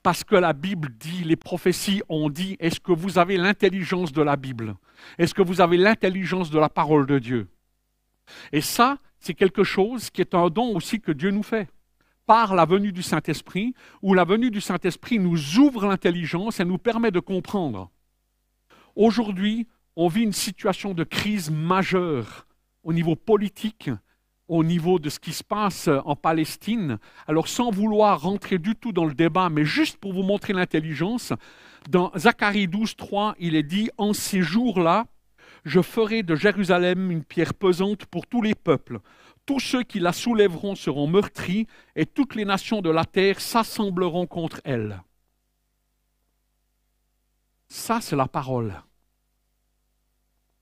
Parce 0.03 0.25
que 0.25 0.35
la 0.35 0.53
Bible 0.53 0.89
dit, 0.99 1.23
les 1.23 1.37
prophéties 1.37 2.03
ont 2.09 2.29
dit, 2.29 2.57
est-ce 2.59 2.81
que 2.81 2.93
vous 2.93 3.19
avez 3.19 3.37
l'intelligence 3.37 4.13
de 4.13 4.23
la 4.23 4.37
Bible? 4.37 4.75
Est-ce 5.19 5.35
que 5.35 5.43
vous 5.43 5.61
avez 5.61 5.77
l'intelligence 5.77 6.51
de 6.51 6.59
la 6.59 6.69
parole 6.69 7.07
de 7.07 7.21
Dieu? 7.21 7.49
Et 8.51 8.61
ça, 8.61 8.99
c'est 9.21 9.35
quelque 9.35 9.63
chose 9.63 10.11
qui 10.11 10.21
est 10.21 10.35
un 10.35 10.49
don 10.49 10.75
aussi 10.75 11.01
que 11.01 11.13
Dieu 11.13 11.31
nous 11.31 11.45
fait 11.45 11.69
par 12.27 12.55
la 12.55 12.65
venue 12.65 12.93
du 12.93 13.03
Saint-Esprit, 13.03 13.75
où 14.03 14.15
la 14.15 14.25
venue 14.25 14.51
du 14.51 14.61
Saint-Esprit 14.61 15.19
nous 15.19 15.59
ouvre 15.59 15.87
l'intelligence 15.87 16.61
et 16.61 16.65
nous 16.65 16.79
permet 16.79 17.11
de 17.11 17.21
comprendre. 17.21 17.91
Aujourd'hui, 18.97 19.67
on 19.97 20.09
vit 20.09 20.23
une 20.23 20.33
situation 20.33 20.95
de 20.95 21.05
crise 21.05 21.51
majeure 21.51 22.47
au 22.83 22.93
niveau 22.93 23.17
politique, 23.17 23.91
au 24.49 24.63
niveau 24.63 24.99
de 24.99 25.09
ce 25.09 25.19
qui 25.19 25.33
se 25.33 25.45
passe 25.45 25.89
en 26.05 26.17
Palestine. 26.17 26.99
Alors 27.27 27.49
sans 27.49 27.71
vouloir 27.71 28.21
rentrer 28.21 28.59
du 28.59 28.75
tout 28.75 28.93
dans 28.93 29.07
le 29.07 29.15
débat, 29.15 29.49
mais 29.49 29.65
juste 29.65 29.97
pour 29.97 30.13
vous 30.13 30.23
montrer 30.23 30.53
l'intelligence, 30.53 31.33
dans 31.89 32.11
Zacharie 32.17 32.69
12, 32.69 32.97
3, 32.97 33.35
il 33.39 33.57
est 33.57 33.63
dit, 33.63 33.91
en 33.99 34.13
ces 34.13 34.43
jours-là, 34.43 35.07
je 35.65 35.81
ferai 35.81 36.23
de 36.23 36.35
Jérusalem 36.35 37.11
une 37.11 37.25
pierre 37.25 37.55
pesante 37.55 38.05
pour 38.07 38.27
tous 38.27 38.43
les 38.43 38.55
peuples. 38.55 39.01
Tous 39.47 39.61
ceux 39.61 39.83
qui 39.83 40.01
la 40.01 40.13
soulèveront 40.13 40.75
seront 40.75 41.07
meurtris, 41.07 41.67
et 41.97 42.07
toutes 42.07 42.35
les 42.35 42.45
nations 42.45 42.81
de 42.81 42.91
la 42.91 43.05
terre 43.05 43.41
s'assembleront 43.41 44.27
contre 44.27 44.61
elle. 44.65 45.03
Ça, 47.69 48.01
c'est 48.01 48.17
la 48.17 48.29
parole. 48.29 48.75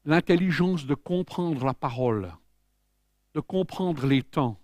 L'intelligence 0.04 0.86
de 0.86 0.94
comprendre 0.94 1.64
la 1.64 1.74
parole, 1.74 2.32
de 3.34 3.40
comprendre 3.40 4.06
les 4.06 4.22
temps. 4.22 4.58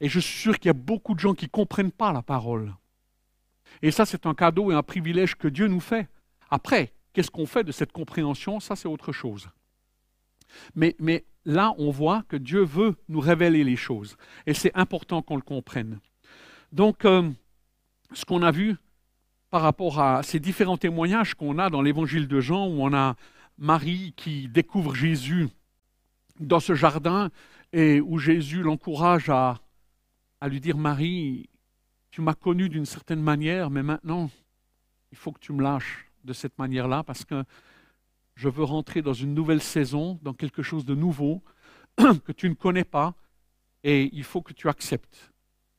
Et 0.00 0.08
je 0.08 0.20
suis 0.20 0.38
sûr 0.38 0.58
qu'il 0.58 0.68
y 0.68 0.70
a 0.70 0.74
beaucoup 0.74 1.14
de 1.14 1.20
gens 1.20 1.34
qui 1.34 1.46
ne 1.46 1.50
comprennent 1.50 1.90
pas 1.90 2.12
la 2.12 2.22
parole. 2.22 2.74
Et 3.82 3.90
ça, 3.90 4.06
c'est 4.06 4.26
un 4.26 4.34
cadeau 4.34 4.70
et 4.70 4.74
un 4.74 4.82
privilège 4.82 5.34
que 5.34 5.48
Dieu 5.48 5.66
nous 5.66 5.80
fait. 5.80 6.08
Après, 6.50 6.92
qu'est-ce 7.12 7.30
qu'on 7.30 7.46
fait 7.46 7.64
de 7.64 7.72
cette 7.72 7.90
compréhension? 7.90 8.60
Ça, 8.60 8.76
c'est 8.76 8.86
autre 8.88 9.10
chose. 9.10 9.48
Mais, 10.74 11.24
là, 11.44 11.74
on 11.78 11.90
voit 11.90 12.22
que 12.28 12.36
Dieu 12.36 12.62
veut 12.62 12.96
nous 13.08 13.20
révéler 13.20 13.64
les 13.64 13.76
choses. 13.76 14.16
Et 14.46 14.54
c'est 14.54 14.74
important 14.74 15.22
qu'on 15.22 15.36
le 15.36 15.42
comprenne. 15.42 16.00
Donc, 16.72 17.04
euh, 17.04 17.30
ce 18.12 18.24
qu'on 18.24 18.42
a 18.42 18.50
vu 18.50 18.76
par 19.50 19.62
rapport 19.62 20.00
à 20.00 20.22
ces 20.22 20.40
différents 20.40 20.76
témoignages 20.76 21.34
qu'on 21.34 21.58
a 21.58 21.70
dans 21.70 21.82
l'évangile 21.82 22.26
de 22.26 22.40
Jean, 22.40 22.66
où 22.66 22.82
on 22.82 22.92
a 22.92 23.14
Marie 23.58 24.12
qui 24.16 24.48
découvre 24.48 24.94
Jésus 24.94 25.48
dans 26.40 26.60
ce 26.60 26.74
jardin 26.74 27.30
et 27.72 28.00
où 28.00 28.18
Jésus 28.18 28.62
l'encourage 28.62 29.30
à, 29.30 29.58
à 30.40 30.48
lui 30.48 30.60
dire, 30.60 30.76
Marie, 30.76 31.48
tu 32.10 32.20
m'as 32.20 32.34
connu 32.34 32.68
d'une 32.68 32.86
certaine 32.86 33.22
manière, 33.22 33.70
mais 33.70 33.82
maintenant, 33.82 34.30
il 35.12 35.18
faut 35.18 35.32
que 35.32 35.40
tu 35.40 35.52
me 35.52 35.62
lâches 35.62 36.06
de 36.24 36.32
cette 36.32 36.58
manière-là 36.58 37.04
parce 37.04 37.24
que 37.24 37.44
je 38.34 38.48
veux 38.48 38.64
rentrer 38.64 39.02
dans 39.02 39.12
une 39.12 39.34
nouvelle 39.34 39.62
saison, 39.62 40.18
dans 40.22 40.34
quelque 40.34 40.62
chose 40.62 40.84
de 40.84 40.94
nouveau 40.94 41.42
que 41.96 42.32
tu 42.32 42.48
ne 42.48 42.54
connais 42.54 42.84
pas 42.84 43.14
et 43.82 44.10
il 44.12 44.24
faut 44.24 44.42
que 44.42 44.52
tu 44.52 44.68
acceptes. 44.68 45.32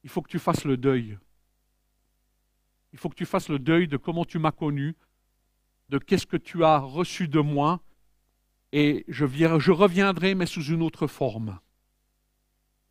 Il 0.03 0.09
faut 0.09 0.21
que 0.21 0.29
tu 0.29 0.39
fasses 0.39 0.63
le 0.63 0.77
deuil. 0.77 1.17
Il 2.93 2.99
faut 2.99 3.09
que 3.09 3.15
tu 3.15 3.25
fasses 3.25 3.49
le 3.49 3.59
deuil 3.59 3.87
de 3.87 3.97
comment 3.97 4.23
tu 4.23 4.39
m'as 4.39 4.51
connu, 4.51 4.95
de 5.89 5.97
qu'est-ce 5.97 6.27
que 6.27 6.37
tu 6.37 6.63
as 6.63 6.77
reçu 6.77 7.27
de 7.27 7.39
moi, 7.39 7.81
et 8.71 9.03
je, 9.07 9.25
je 9.25 9.71
reviendrai, 9.71 10.35
mais 10.35 10.45
sous 10.45 10.63
une 10.63 10.81
autre 10.81 11.07
forme. 11.07 11.59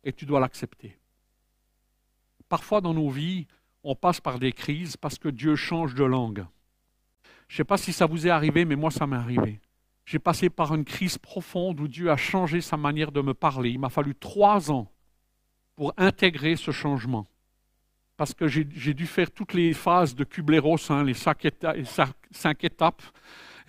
Et 0.03 0.13
tu 0.13 0.25
dois 0.25 0.39
l'accepter. 0.39 0.99
Parfois 2.49 2.81
dans 2.81 2.93
nos 2.93 3.09
vies, 3.09 3.47
on 3.83 3.95
passe 3.95 4.19
par 4.19 4.39
des 4.39 4.51
crises 4.51 4.97
parce 4.97 5.17
que 5.17 5.29
Dieu 5.29 5.55
change 5.55 5.95
de 5.95 6.03
langue. 6.03 6.45
Je 7.55 7.61
ne 7.61 7.63
sais 7.63 7.67
pas 7.69 7.77
si 7.77 7.93
ça 7.93 8.05
vous 8.05 8.27
est 8.27 8.29
arrivé, 8.29 8.65
mais 8.65 8.75
moi 8.75 8.91
ça 8.91 9.07
m'est 9.07 9.15
arrivé. 9.15 9.61
J'ai 10.05 10.19
passé 10.19 10.49
par 10.49 10.75
une 10.75 10.83
crise 10.83 11.17
profonde 11.17 11.79
où 11.79 11.87
Dieu 11.87 12.11
a 12.11 12.17
changé 12.17 12.59
sa 12.59 12.75
manière 12.75 13.13
de 13.13 13.21
me 13.21 13.33
parler. 13.33 13.69
Il 13.69 13.79
m'a 13.79 13.87
fallu 13.87 14.13
trois 14.13 14.69
ans 14.71 14.91
pour 15.77 15.93
intégrer 15.95 16.57
ce 16.57 16.71
changement 16.71 17.25
parce 18.17 18.33
que 18.33 18.49
j'ai 18.49 18.65
dû 18.65 19.07
faire 19.07 19.31
toutes 19.31 19.53
les 19.53 19.71
phases 19.71 20.15
de 20.15 20.25
Kubler-Ross, 20.25 20.91
hein, 20.91 21.05
les 21.05 21.13
cinq, 21.13 21.45
étapes, 21.45 23.01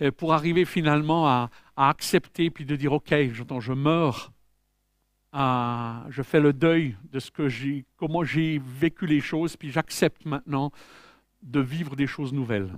euh, 0.01 0.11
pour 0.11 0.33
arriver 0.33 0.65
finalement 0.65 1.25
à, 1.25 1.49
accepter, 1.77 2.49
puis 2.49 2.65
de 2.65 2.75
dire, 2.75 2.91
OK, 2.91 3.09
je 3.09 3.71
meurs, 3.71 4.33
je 5.33 6.21
fais 6.23 6.41
le 6.41 6.51
deuil 6.51 6.97
de 7.09 7.19
ce 7.19 7.31
que 7.31 7.47
comment 7.95 8.25
j'ai 8.25 8.61
vécu 8.61 9.05
les 9.05 9.21
choses, 9.21 9.55
puis 9.55 9.71
j'accepte 9.71 10.25
maintenant 10.25 10.73
de 11.41 11.61
vivre 11.61 11.95
des 11.95 12.07
choses 12.07 12.33
nouvelles. 12.33 12.73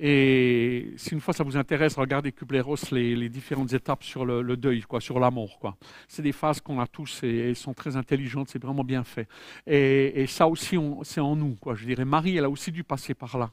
Et 0.00 0.92
si 0.96 1.12
une 1.14 1.20
fois 1.20 1.34
ça 1.34 1.42
vous 1.42 1.56
intéresse, 1.56 1.96
regardez 1.96 2.30
Kubler-Ross, 2.30 2.92
les, 2.92 3.28
différentes 3.28 3.72
étapes 3.72 4.04
sur 4.04 4.24
le, 4.24 4.56
deuil, 4.56 4.82
quoi, 4.82 5.00
sur 5.00 5.18
l'amour. 5.18 5.58
Quoi. 5.58 5.76
C'est 6.06 6.22
des 6.22 6.32
phases 6.32 6.60
qu'on 6.60 6.78
a 6.78 6.86
tous 6.86 7.22
et 7.24 7.48
elles 7.48 7.56
sont 7.56 7.74
très 7.74 7.96
intelligentes, 7.96 8.48
c'est 8.48 8.62
vraiment 8.62 8.84
bien 8.84 9.02
fait. 9.02 9.28
Et, 9.66 10.26
ça 10.28 10.46
aussi, 10.46 10.76
c'est 11.02 11.20
en 11.20 11.34
nous. 11.34 11.56
Quoi. 11.56 11.74
Je 11.74 11.84
dirais, 11.84 12.04
Marie, 12.04 12.36
elle 12.36 12.44
a 12.44 12.50
aussi 12.50 12.70
dû 12.70 12.84
passer 12.84 13.14
par 13.14 13.38
là, 13.38 13.50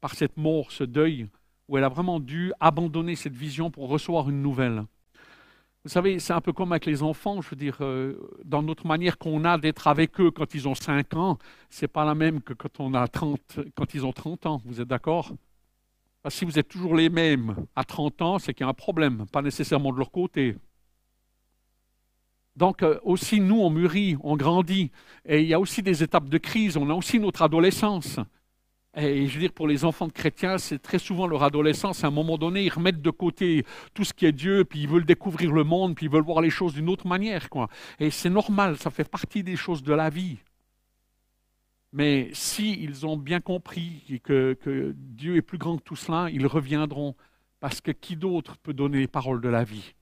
par 0.00 0.14
cette 0.14 0.36
mort, 0.36 0.70
ce 0.70 0.84
deuil, 0.84 1.28
où 1.68 1.76
elle 1.76 1.84
a 1.84 1.88
vraiment 1.88 2.20
dû 2.20 2.52
abandonner 2.60 3.16
cette 3.16 3.34
vision 3.34 3.70
pour 3.70 3.88
recevoir 3.88 4.30
une 4.30 4.40
nouvelle. 4.40 4.84
Vous 5.84 5.90
savez, 5.90 6.18
c'est 6.18 6.32
un 6.32 6.40
peu 6.40 6.52
comme 6.52 6.72
avec 6.72 6.86
les 6.86 7.02
enfants, 7.02 7.40
je 7.40 7.50
veux 7.50 7.56
dire, 7.56 7.78
euh, 7.80 8.14
dans 8.44 8.62
notre 8.62 8.86
manière 8.86 9.16
qu'on 9.16 9.44
a 9.44 9.58
d'être 9.58 9.86
avec 9.88 10.20
eux 10.20 10.30
quand 10.30 10.54
ils 10.54 10.68
ont 10.68 10.74
5 10.74 11.14
ans, 11.14 11.38
c'est 11.70 11.88
pas 11.88 12.04
la 12.04 12.14
même 12.14 12.42
que 12.42 12.52
quand, 12.52 12.80
on 12.80 12.94
a 12.94 13.08
30, 13.08 13.60
quand 13.74 13.94
ils 13.94 14.04
ont 14.04 14.12
30 14.12 14.46
ans. 14.46 14.60
Vous 14.64 14.80
êtes 14.80 14.88
d'accord? 14.88 15.32
Si 16.28 16.44
vous 16.44 16.58
êtes 16.58 16.68
toujours 16.68 16.94
les 16.94 17.08
mêmes 17.08 17.54
à 17.76 17.84
30 17.84 18.22
ans, 18.22 18.38
c'est 18.38 18.52
qu'il 18.54 18.64
y 18.64 18.66
a 18.66 18.70
un 18.70 18.74
problème, 18.74 19.26
pas 19.32 19.42
nécessairement 19.42 19.92
de 19.92 19.98
leur 19.98 20.10
côté. 20.10 20.56
Donc 22.56 22.82
euh, 22.82 22.98
aussi, 23.04 23.40
nous, 23.40 23.60
on 23.60 23.70
mûrit, 23.70 24.16
on 24.22 24.36
grandit. 24.36 24.90
Et 25.24 25.42
il 25.42 25.46
y 25.46 25.54
a 25.54 25.60
aussi 25.60 25.82
des 25.82 26.02
étapes 26.02 26.28
de 26.28 26.38
crise, 26.38 26.76
on 26.76 26.90
a 26.90 26.94
aussi 26.94 27.20
notre 27.20 27.42
adolescence. 27.42 28.18
Et 28.96 29.28
je 29.28 29.34
veux 29.34 29.40
dire, 29.40 29.52
pour 29.52 29.68
les 29.68 29.84
enfants 29.84 30.08
de 30.08 30.12
chrétiens, 30.12 30.58
c'est 30.58 30.80
très 30.80 30.98
souvent 30.98 31.28
leur 31.28 31.44
adolescence. 31.44 32.02
À 32.02 32.08
un 32.08 32.10
moment 32.10 32.36
donné, 32.36 32.64
ils 32.64 32.68
remettent 32.68 33.00
de 33.00 33.10
côté 33.10 33.64
tout 33.94 34.02
ce 34.02 34.12
qui 34.12 34.26
est 34.26 34.32
Dieu, 34.32 34.64
puis 34.64 34.80
ils 34.80 34.88
veulent 34.88 35.04
découvrir 35.04 35.52
le 35.52 35.62
monde, 35.62 35.94
puis 35.94 36.06
ils 36.06 36.12
veulent 36.12 36.24
voir 36.24 36.40
les 36.40 36.50
choses 36.50 36.74
d'une 36.74 36.88
autre 36.88 37.06
manière. 37.06 37.46
Et 38.00 38.10
c'est 38.10 38.30
normal, 38.30 38.76
ça 38.76 38.90
fait 38.90 39.08
partie 39.08 39.44
des 39.44 39.54
choses 39.54 39.84
de 39.84 39.94
la 39.94 40.10
vie. 40.10 40.38
Mais 41.92 42.30
s'ils 42.32 43.06
ont 43.06 43.16
bien 43.16 43.40
compris 43.40 44.20
que, 44.22 44.94
Dieu 44.96 45.36
est 45.36 45.42
plus 45.42 45.58
grand 45.58 45.78
que 45.78 45.82
tout 45.82 45.96
cela, 45.96 46.28
ils 46.30 46.46
reviendront. 46.46 47.14
Parce 47.60 47.80
que 47.80 47.90
qui 47.90 48.14
d'autre 48.14 48.56
peut 48.58 48.72
donner 48.72 48.98
les 48.98 49.08
paroles 49.08 49.40
de 49.40 49.48
la 49.48 49.64
vie? 49.64 49.94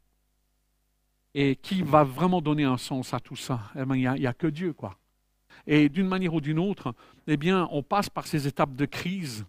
Et 1.35 1.57
qui 1.57 1.83
va 1.83 2.05
vraiment 2.05 2.41
donner 2.41 2.65
un 2.65 2.77
sens 2.77 3.15
à 3.15 3.21
tout 3.21 3.37
ça? 3.37 3.61
Eh 3.77 3.85
ben, 3.85 3.95
Il 3.95 4.21
n'y 4.21 4.27
a, 4.27 4.35
que 4.35 4.47
Dieu, 4.47 4.73
quoi. 4.73 4.99
Et 5.67 5.89
d'une 5.89 6.07
manière 6.07 6.35
ou 6.35 6.41
d'une 6.41 6.59
autre, 6.59 6.95
eh 7.27 7.37
bien, 7.37 7.69
on 7.71 7.83
passe 7.83 8.11
par 8.11 8.27
ces 8.27 8.47
étapes 8.47 8.75
de 8.75 8.85
crise 8.85 9.47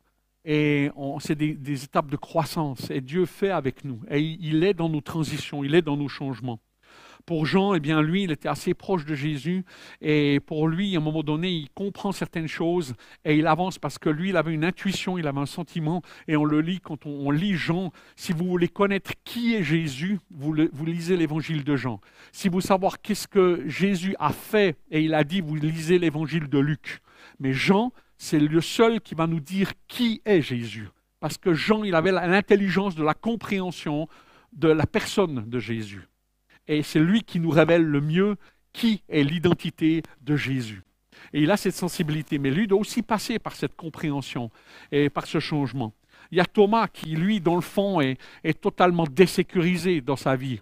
et 0.49 0.89
c'est 1.19 1.35
des, 1.35 1.83
étapes 1.83 2.09
de 2.09 2.15
croissance. 2.15 2.89
Et 2.89 3.01
Dieu 3.01 3.25
fait 3.25 3.51
avec 3.51 3.83
nous. 3.83 3.99
Et 4.09 4.21
il 4.21 4.63
est 4.63 4.73
dans 4.73 4.87
nos 4.87 5.01
transitions, 5.01 5.65
il 5.65 5.75
est 5.75 5.81
dans 5.81 5.97
nos 5.97 6.07
changements. 6.07 6.59
Pour 7.27 7.45
Jean, 7.45 7.73
eh 7.73 7.81
bien, 7.81 8.01
lui, 8.01 8.23
il 8.23 8.31
était 8.31 8.47
assez 8.47 8.73
proche 8.73 9.03
de 9.03 9.13
Jésus. 9.13 9.65
Et 9.99 10.39
pour 10.39 10.69
lui, 10.69 10.95
à 10.95 10.99
un 10.99 11.01
moment 11.01 11.23
donné, 11.23 11.51
il 11.51 11.69
comprend 11.69 12.13
certaines 12.13 12.47
choses 12.47 12.93
et 13.25 13.35
il 13.35 13.47
avance 13.47 13.79
parce 13.79 13.99
que 13.99 14.09
lui, 14.09 14.29
il 14.29 14.37
avait 14.37 14.53
une 14.53 14.63
intuition, 14.63 15.17
il 15.17 15.27
avait 15.27 15.41
un 15.41 15.45
sentiment. 15.45 16.01
Et 16.29 16.37
on 16.37 16.45
le 16.45 16.61
lit 16.61 16.79
quand 16.79 17.05
on, 17.05 17.29
lit 17.31 17.55
Jean. 17.55 17.91
Si 18.15 18.31
vous 18.31 18.45
voulez 18.45 18.69
connaître 18.69 19.11
qui 19.25 19.55
est 19.55 19.63
Jésus, 19.63 20.19
vous, 20.31 20.53
lisez 20.53 21.17
l'évangile 21.17 21.65
de 21.65 21.75
Jean. 21.75 21.99
Si 22.31 22.47
vous 22.47 22.53
voulez 22.53 22.65
savoir 22.65 23.01
qu'est-ce 23.01 23.27
que 23.27 23.61
Jésus 23.67 24.15
a 24.19 24.31
fait 24.31 24.77
et 24.89 25.01
il 25.01 25.13
a 25.13 25.25
dit, 25.25 25.41
vous 25.41 25.55
lisez 25.57 25.99
l'évangile 25.99 26.47
de 26.47 26.59
Luc. 26.59 27.01
Mais 27.41 27.51
Jean, 27.51 27.91
c'est 28.17 28.39
le 28.39 28.61
seul 28.61 29.01
qui 29.01 29.15
va 29.15 29.27
nous 29.27 29.41
dire 29.41 29.73
qui 29.89 30.21
est 30.23 30.41
Jésus. 30.41 30.87
Parce 31.19 31.37
que 31.37 31.53
Jean, 31.53 31.83
il 31.83 31.93
avait 31.93 32.13
l'intelligence 32.13 32.95
de 32.95 33.03
la 33.03 33.13
compréhension 33.13 34.07
de 34.53 34.69
la 34.69 34.85
personne 34.85 35.43
de 35.49 35.59
Jésus 35.59 36.07
et 36.67 36.83
c'est 36.83 36.99
lui 36.99 37.23
qui 37.23 37.39
nous 37.39 37.49
révèle 37.49 37.83
le 37.83 38.01
mieux 38.01 38.35
qui 38.73 39.01
est 39.09 39.23
l'identité 39.23 40.03
de 40.21 40.35
Jésus. 40.35 40.83
Et 41.33 41.41
il 41.41 41.51
a 41.51 41.57
cette 41.57 41.75
sensibilité, 41.75 42.37
mais 42.37 42.51
lui 42.51 42.67
doit 42.67 42.79
aussi 42.79 43.01
passer 43.01 43.39
par 43.39 43.55
cette 43.55 43.75
compréhension 43.75 44.51
et 44.91 45.09
par 45.09 45.25
ce 45.25 45.39
changement. 45.39 45.93
Il 46.31 46.37
y 46.37 46.41
a 46.41 46.45
Thomas 46.45 46.87
qui, 46.87 47.15
lui, 47.15 47.39
dans 47.41 47.55
le 47.55 47.61
fond, 47.61 48.01
est, 48.01 48.17
totalement 48.61 49.05
désécurisé 49.05 50.01
dans 50.01 50.15
sa 50.15 50.35
vie. 50.35 50.61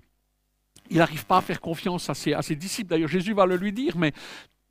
Il 0.89 0.97
n'arrive 0.97 1.25
pas 1.25 1.37
à 1.37 1.41
faire 1.41 1.59
confiance 1.59 2.09
à 2.09 2.13
ses, 2.13 2.55
disciples. 2.55 2.89
D'ailleurs, 2.89 3.09
Jésus 3.09 3.33
va 3.33 3.45
le 3.45 3.57
lui 3.57 3.73
dire, 3.73 3.97
mais 3.97 4.11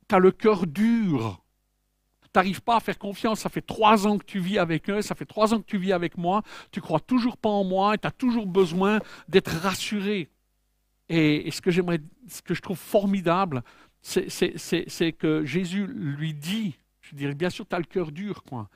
tu 0.07 0.15
as 0.15 0.19
le 0.19 0.31
cœur 0.31 0.65
dur. 0.65 1.41
Tu 2.23 2.29
n'arrives 2.35 2.61
pas 2.61 2.77
à 2.77 2.79
faire 2.79 2.97
confiance. 2.97 3.41
Ça 3.41 3.49
fait 3.49 3.61
trois 3.61 4.07
ans 4.07 4.17
que 4.17 4.25
tu 4.25 4.39
vis 4.39 4.57
avec 4.57 4.89
eux, 4.89 5.01
ça 5.01 5.15
fait 5.15 5.25
trois 5.25 5.53
ans 5.53 5.59
que 5.59 5.65
tu 5.65 5.77
vis 5.77 5.91
avec 5.91 6.17
moi. 6.17 6.41
Tu 6.71 6.79
crois 6.81 6.99
toujours 6.99 7.37
pas 7.37 7.49
en 7.49 7.63
moi 7.63 7.95
et 7.95 7.97
tu 7.97 8.07
as 8.07 8.11
toujours 8.11 8.47
besoin 8.47 8.99
d'être 9.27 9.51
rassuré. 9.51 10.29
Et, 11.09 11.51
ce, 11.51 11.61
que 11.61 11.71
je 11.71 12.61
trouve 12.61 12.77
formidable, 12.77 13.63
c'est 14.01 15.13
que 15.17 15.45
Jésus 15.45 15.85
lui 15.87 16.33
dit, 16.33 16.75
je 17.01 17.15
dirais, 17.15 17.35
bien 17.35 17.49
sûr, 17.49 17.67
tu 17.67 17.75
as 17.75 17.79
le 17.79 17.85
cœur 17.85 18.11
dur, 18.11 18.43
quoi. 18.43 18.69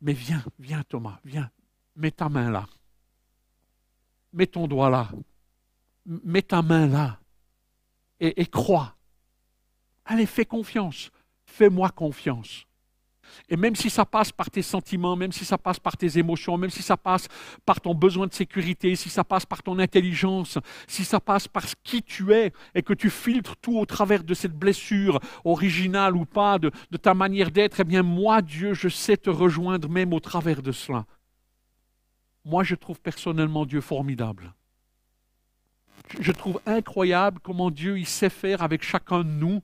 Mais 0.00 0.12
viens, 0.12 0.44
viens 0.58 0.82
Thomas, 0.82 1.18
viens, 1.24 1.50
mets 1.96 2.10
ta 2.10 2.28
main 2.28 2.50
là. 2.50 2.66
Mets 4.32 4.46
ton 4.46 4.66
doigt 4.66 4.90
là. 4.90 5.10
Mets 6.04 6.42
ta 6.42 6.60
main 6.60 6.86
là. 6.86 7.18
Et 8.20 8.46
crois. 8.46 8.94
Allez, 10.04 10.26
fais 10.26 10.44
confiance. 10.44 11.10
Fais-moi 11.44 11.90
confiance. 11.90 12.66
Et 13.48 13.56
même 13.56 13.76
si 13.76 13.90
ça 13.90 14.04
passe 14.04 14.32
par 14.32 14.50
tes 14.50 14.62
sentiments, 14.62 15.16
même 15.16 15.32
si 15.32 15.44
ça 15.44 15.58
passe 15.58 15.78
par 15.78 15.96
tes 15.96 16.18
émotions, 16.18 16.56
même 16.56 16.70
si 16.70 16.82
ça 16.82 16.96
passe 16.96 17.28
par 17.64 17.80
ton 17.80 17.94
besoin 17.94 18.26
de 18.26 18.34
sécurité, 18.34 18.96
si 18.96 19.08
ça 19.10 19.24
passe 19.24 19.44
par 19.44 19.62
ton 19.62 19.78
intelligence, 19.78 20.58
si 20.86 21.04
ça 21.04 21.20
passe 21.20 21.48
par 21.48 21.64
qui 21.82 22.02
tu 22.02 22.32
es 22.32 22.52
et 22.74 22.82
que 22.82 22.94
tu 22.94 23.10
filtres 23.10 23.56
tout 23.56 23.78
au 23.78 23.86
travers 23.86 24.24
de 24.24 24.34
cette 24.34 24.56
blessure, 24.56 25.20
originale 25.44 26.16
ou 26.16 26.24
pas, 26.24 26.58
de, 26.58 26.70
ta 26.96 27.14
manière 27.14 27.50
d'être, 27.50 27.80
eh 27.80 27.84
bien 27.84 28.02
moi, 28.02 28.42
Dieu, 28.42 28.74
je 28.74 28.88
sais 28.88 29.16
te 29.16 29.30
rejoindre 29.30 29.88
même 29.88 30.12
au 30.12 30.20
travers 30.20 30.62
de 30.62 30.72
cela. 30.72 31.04
Moi, 32.44 32.62
je 32.62 32.74
trouve 32.74 33.00
personnellement 33.00 33.64
Dieu 33.64 33.80
formidable. 33.80 34.54
Je 36.20 36.32
trouve 36.32 36.60
incroyable 36.66 37.40
comment 37.42 37.70
Dieu 37.70 37.98
il 37.98 38.06
sait 38.06 38.30
faire 38.30 38.62
avec 38.62 38.82
chacun 38.82 39.20
de 39.24 39.30
nous 39.30 39.62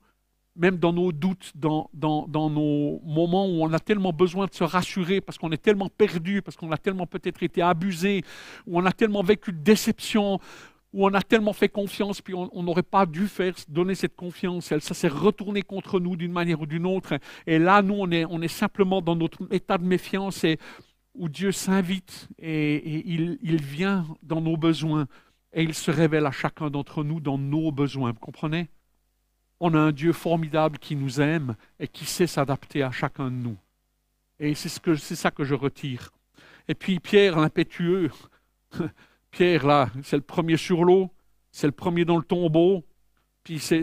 même 0.61 0.77
dans 0.77 0.93
nos 0.93 1.11
doutes, 1.11 1.53
dans, 1.55 1.89
dans, 1.95 2.29
dans, 2.29 2.51
nos 2.51 3.01
moments 3.03 3.47
où 3.47 3.65
on 3.65 3.73
a 3.73 3.79
tellement 3.79 4.13
besoin 4.13 4.47
de 4.47 4.53
se 4.53 4.63
rassurer, 4.63 5.23
parce 5.23 5.39
qu'on 5.39 5.51
est 5.53 5.63
tellement 5.63 5.89
perdu, 5.89 6.43
parce 6.43 6.57
qu'on 6.57 6.71
a 6.71 6.77
tellement 6.77 7.07
peut-être 7.07 7.43
été 7.43 7.63
abusé, 7.63 8.23
où 8.67 8.79
on 8.79 8.85
a 8.85 8.93
tellement 8.93 9.23
vécu 9.23 9.53
de 9.53 9.59
déception, 9.59 10.39
où 10.93 11.07
on 11.07 11.15
a 11.15 11.23
tellement 11.23 11.55
fait 11.55 11.71
confiance, 11.71 12.21
puis 12.21 12.35
on 12.35 12.63
n'aurait 12.63 12.83
pas 12.83 13.07
dû 13.07 13.27
faire, 13.27 13.55
donner 13.69 13.95
cette 13.95 14.17
confiance. 14.17 14.71
Elle, 14.71 14.83
ça 14.83 14.93
s'est 14.93 15.09
retourné 15.09 15.63
contre 15.63 15.99
nous 15.99 16.15
d'une 16.15 16.33
manière 16.33 16.61
ou 16.61 16.67
d'une 16.67 16.85
autre. 16.85 17.15
Et 17.47 17.59
là, 17.59 17.81
nous, 17.81 17.95
on 17.95 18.11
est, 18.11 18.27
on 18.27 18.43
est 18.43 18.49
simplement 18.49 19.01
dans 19.01 19.17
notre 19.17 19.39
état 19.51 19.79
de 19.79 19.85
méfiance 19.85 20.45
et 20.45 20.59
où 21.15 21.29
Dieu 21.29 21.53
s'invite 21.53 22.29
et, 22.39 23.01
il, 23.09 23.39
il 23.43 23.63
vient 23.63 24.07
dans 24.23 24.41
nos 24.43 24.57
besoins 24.59 25.07
et 25.53 25.63
il 25.63 25.75
se 25.75 25.91
révèle 25.91 26.27
à 26.27 26.33
chacun 26.33 26.71
d'entre 26.71 27.03
nous 27.03 27.21
dans 27.21 27.39
nos 27.39 27.73
besoins. 27.73 28.13
Vous 28.13 28.21
comprenez? 28.21 28.69
On 29.61 29.75
a 29.75 29.79
un 29.79 29.93
Dieu 29.93 30.13
formidable 30.13 30.79
qui 30.79 30.97
nous 30.97 31.21
aime 31.21 31.55
et 31.79 31.87
qui 31.87 32.07
sait 32.07 32.27
s'adapter 32.27 32.83
à 32.83 32.91
chacun 32.91 33.27
de 33.27 33.37
nous. 33.37 33.57
Et 34.39 34.55
c'est 34.55 34.71
ce 34.71 34.97
c'est 34.97 35.17
ça 35.17 35.31
que 35.31 35.45
je 35.45 35.55
retire. 35.55 36.11
Et 36.67 36.75
puis 36.75 36.99
Pierre, 36.99 37.39
l'impétueux, 37.39 38.11
Pierre, 39.31 39.67
là, 39.67 39.91
c'est 40.03 40.17
le 40.17 40.23
premier 40.23 40.57
sur 40.57 40.85
l'eau, 40.85 41.11
c'est 41.53 41.67
le 41.67 41.73
premier 41.73 42.07
dans 42.07 42.17
le 42.17 42.25
tombeau, 42.25 42.85
puis 43.45 43.59
c'est, 43.59 43.83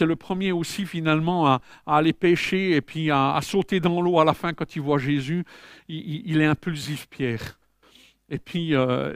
le 0.00 0.16
premier 0.16 0.52
aussi 0.52 0.84
finalement 0.84 1.46
à, 1.46 1.60
aller 1.86 2.12
pêcher 2.12 2.72
et 2.72 2.80
puis 2.80 3.10
à, 3.10 3.38
sauter 3.42 3.80
dans 3.80 4.00
l'eau 4.00 4.20
à 4.20 4.24
la 4.24 4.34
fin 4.34 4.52
quand 4.52 4.76
il 4.76 4.82
voit 4.82 4.98
Jésus. 4.98 5.44
Il, 5.88 6.40
est 6.40 6.46
impulsif, 6.46 7.08
Pierre. 7.08 7.58
Et 8.28 8.38
puis, 8.38 8.74
euh, 8.74 9.14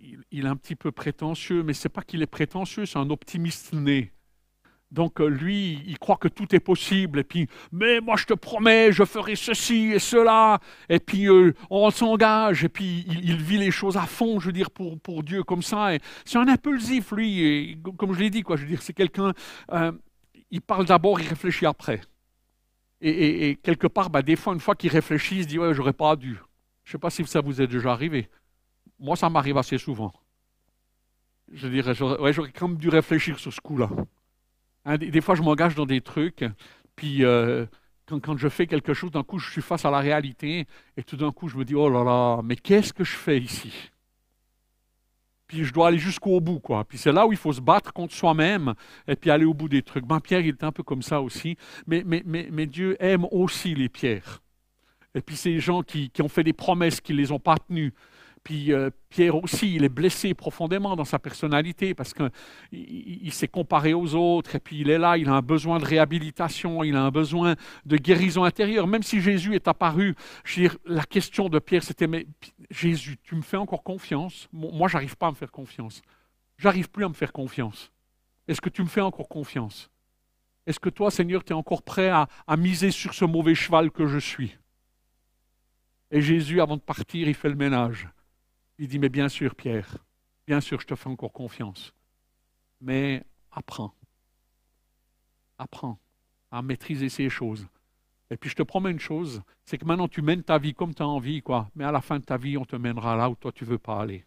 il, 0.00 0.22
il, 0.30 0.44
est 0.44 0.48
un 0.48 0.56
petit 0.56 0.76
peu 0.76 0.92
prétentieux, 0.92 1.62
mais 1.62 1.72
c'est 1.72 1.88
pas 1.88 2.02
qu'il 2.02 2.22
est 2.22 2.26
prétentieux, 2.26 2.86
c'est 2.86 2.98
un 2.98 3.10
optimiste 3.10 3.72
né. 3.72 4.13
Donc 4.90 5.20
euh, 5.20 5.26
lui, 5.26 5.82
il 5.86 5.98
croit 5.98 6.16
que 6.16 6.28
tout 6.28 6.54
est 6.54 6.60
possible. 6.60 7.18
Et 7.18 7.24
puis, 7.24 7.48
mais 7.72 8.00
moi 8.00 8.16
je 8.16 8.26
te 8.26 8.34
promets, 8.34 8.92
je 8.92 9.04
ferai 9.04 9.34
ceci 9.34 9.92
et 9.92 9.98
cela. 9.98 10.60
Et 10.88 11.00
puis 11.00 11.28
euh, 11.28 11.52
on 11.68 11.90
s'engage. 11.90 12.64
Et 12.64 12.68
puis 12.68 13.04
il, 13.08 13.42
vit 13.42 13.58
les 13.58 13.70
choses 13.70 13.96
à 13.96 14.06
fond, 14.06 14.38
je 14.38 14.46
veux 14.46 14.52
dire, 14.52 14.70
pour, 14.70 15.22
Dieu 15.24 15.42
comme 15.42 15.62
ça. 15.62 15.90
C'est 16.24 16.38
un 16.38 16.48
impulsif, 16.48 17.10
lui. 17.12 17.78
Comme 17.96 18.14
je 18.14 18.20
l'ai 18.20 18.30
dit, 18.30 18.42
quoi. 18.42 18.56
Je 18.56 18.62
veux 18.62 18.68
dire, 18.68 18.82
c'est 18.82 18.92
quelqu'un. 18.92 19.32
Euh, 19.72 19.92
il 20.50 20.60
parle 20.60 20.84
d'abord, 20.84 21.20
il 21.20 21.28
réfléchit 21.28 21.66
après. 21.66 22.00
Et, 23.00 23.58
quelque 23.62 23.86
part, 23.86 24.08
bah, 24.08 24.22
des 24.22 24.36
fois, 24.36 24.54
une 24.54 24.60
fois 24.60 24.74
qu'il 24.74 24.90
réfléchit, 24.90 25.38
il 25.38 25.42
se 25.42 25.48
dit 25.48 25.58
ouais, 25.58 25.74
j'aurais 25.74 25.92
pas 25.92 26.16
dû. 26.16 26.38
Je 26.84 26.90
ne 26.90 26.92
sais 26.92 26.98
pas 26.98 27.10
si 27.10 27.24
ça 27.26 27.40
vous 27.40 27.60
est 27.60 27.66
déjà 27.66 27.92
arrivé. 27.92 28.30
Moi, 28.98 29.16
ça 29.16 29.28
m'arrive 29.28 29.58
assez 29.58 29.76
souvent. 29.76 30.12
Je 31.52 31.68
dirais, 31.68 32.00
ouais, 32.20 32.32
j'aurais 32.32 32.52
quand 32.52 32.68
même 32.68 32.78
dû 32.78 32.88
réfléchir 32.88 33.38
sur 33.38 33.52
ce 33.52 33.60
coup-là. 33.60 33.90
Hein, 34.84 34.98
des, 34.98 35.20
fois, 35.20 35.34
je 35.34 35.42
m'engage 35.42 35.74
dans 35.74 35.86
des 35.86 36.00
trucs, 36.00 36.44
puis 36.94 37.24
euh, 37.24 37.66
quand, 38.06 38.36
je 38.36 38.48
fais 38.48 38.66
quelque 38.66 38.92
chose, 38.92 39.10
d'un 39.10 39.22
coup, 39.22 39.38
je 39.38 39.50
suis 39.50 39.62
face 39.62 39.84
à 39.84 39.90
la 39.90 39.98
réalité, 39.98 40.66
et 40.96 41.02
tout 41.02 41.16
d'un 41.16 41.32
coup, 41.32 41.48
je 41.48 41.56
me 41.56 41.64
dis, 41.64 41.74
oh 41.74 41.88
là 41.88 42.04
là, 42.04 42.42
mais 42.42 42.56
qu'est-ce 42.56 42.92
que 42.92 43.04
je 43.04 43.16
fais 43.16 43.38
ici? 43.38 43.72
Puis 45.46 45.64
je 45.64 45.72
dois 45.72 45.88
aller 45.88 45.98
jusqu'au 45.98 46.40
bout, 46.40 46.58
quoi. 46.58 46.84
Puis 46.84 46.98
c'est 46.98 47.12
là 47.12 47.26
où 47.26 47.32
il 47.32 47.38
faut 47.38 47.52
se 47.52 47.60
battre 47.60 47.92
contre 47.92 48.14
soi-même, 48.14 48.74
et 49.08 49.16
puis 49.16 49.30
aller 49.30 49.44
au 49.44 49.54
bout 49.54 49.68
des 49.68 49.82
trucs. 49.82 50.04
Ben, 50.04 50.20
Pierre, 50.20 50.40
il 50.40 50.48
est 50.48 50.64
un 50.64 50.72
peu 50.72 50.82
comme 50.82 51.02
ça 51.02 51.20
aussi, 51.20 51.56
mais 51.86 52.66
Dieu 52.66 52.96
aime 53.00 53.26
aussi 53.30 53.74
les 53.74 53.88
pierres. 53.88 54.42
Et 55.14 55.20
puis 55.20 55.36
ces 55.36 55.60
gens 55.60 55.82
qui, 55.82 56.10
qui 56.10 56.22
ont 56.22 56.28
fait 56.28 56.42
des 56.42 56.52
promesses, 56.52 57.00
qui 57.00 57.12
ne 57.12 57.18
les 57.18 57.30
ont 57.32 57.38
pas 57.38 57.56
tenues, 57.56 57.94
puis 58.44 58.74
euh, 58.74 58.90
Pierre 59.08 59.36
aussi, 59.36 59.74
il 59.74 59.84
est 59.84 59.88
blessé 59.88 60.34
profondément 60.34 60.96
dans 60.96 61.06
sa 61.06 61.18
personnalité 61.18 61.94
parce 61.94 62.12
qu'il 62.12 62.30
il, 62.70 63.32
s'est 63.32 63.48
comparé 63.48 63.94
aux 63.94 64.14
autres 64.14 64.56
et 64.56 64.60
puis 64.60 64.80
il 64.80 64.90
est 64.90 64.98
là, 64.98 65.16
il 65.16 65.30
a 65.30 65.32
un 65.32 65.40
besoin 65.40 65.78
de 65.78 65.86
réhabilitation, 65.86 66.84
il 66.84 66.94
a 66.94 67.02
un 67.02 67.10
besoin 67.10 67.56
de 67.86 67.96
guérison 67.96 68.44
intérieure. 68.44 68.86
Même 68.86 69.02
si 69.02 69.22
Jésus 69.22 69.54
est 69.54 69.66
apparu, 69.66 70.14
la 70.84 71.04
question 71.04 71.48
de 71.48 71.58
Pierre 71.58 71.82
c'était 71.82 72.06
mais 72.06 72.26
Jésus, 72.70 73.16
tu 73.22 73.34
me 73.34 73.42
fais 73.42 73.56
encore 73.56 73.82
confiance? 73.82 74.46
Moi, 74.52 74.88
j'arrive 74.88 75.16
pas 75.16 75.28
à 75.28 75.30
me 75.30 75.36
faire 75.36 75.50
confiance. 75.50 76.02
J'arrive 76.58 76.90
plus 76.90 77.06
à 77.06 77.08
me 77.08 77.14
faire 77.14 77.32
confiance. 77.32 77.90
Est-ce 78.46 78.60
que 78.60 78.68
tu 78.68 78.82
me 78.82 78.88
fais 78.88 79.00
encore 79.00 79.28
confiance? 79.28 79.90
Est-ce 80.66 80.78
que 80.78 80.90
toi, 80.90 81.10
Seigneur, 81.10 81.42
tu 81.44 81.54
es 81.54 81.56
encore 81.56 81.82
prêt 81.82 82.10
à 82.10 82.56
miser 82.58 82.90
sur 82.90 83.14
ce 83.14 83.24
mauvais 83.24 83.54
cheval 83.54 83.90
que 83.90 84.06
je 84.06 84.18
suis? 84.18 84.54
Et 86.10 86.20
Jésus, 86.20 86.60
avant 86.60 86.76
de 86.76 86.82
partir, 86.82 87.26
il 87.26 87.34
fait 87.34 87.48
le 87.48 87.54
ménage. 87.54 88.06
Il 88.78 88.88
dit, 88.88 88.98
mais 88.98 89.08
bien 89.08 89.28
sûr, 89.28 89.54
Pierre, 89.54 90.04
bien 90.46 90.60
sûr, 90.60 90.80
je 90.80 90.86
te 90.86 90.94
fais 90.94 91.08
encore 91.08 91.32
confiance. 91.32 91.94
Mais 92.80 93.24
apprends. 93.50 93.94
Apprends 95.58 95.98
à 96.50 96.62
maîtriser 96.62 97.08
ces 97.08 97.28
choses. 97.28 97.66
Et 98.30 98.36
puis 98.36 98.48
je 98.48 98.54
te 98.54 98.62
promets 98.62 98.90
une 98.90 99.00
chose, 99.00 99.42
c'est 99.64 99.78
que 99.78 99.84
maintenant 99.84 100.08
tu 100.08 100.22
mènes 100.22 100.42
ta 100.42 100.58
vie 100.58 100.74
comme 100.74 100.94
tu 100.94 101.02
as 101.02 101.06
envie, 101.06 101.42
quoi. 101.42 101.70
Mais 101.74 101.84
à 101.84 101.92
la 101.92 102.00
fin 102.00 102.18
de 102.18 102.24
ta 102.24 102.36
vie, 102.36 102.56
on 102.56 102.64
te 102.64 102.76
mènera 102.76 103.16
là 103.16 103.28
où 103.28 103.34
toi 103.34 103.52
tu 103.52 103.64
veux 103.64 103.78
pas 103.78 104.00
aller. 104.00 104.24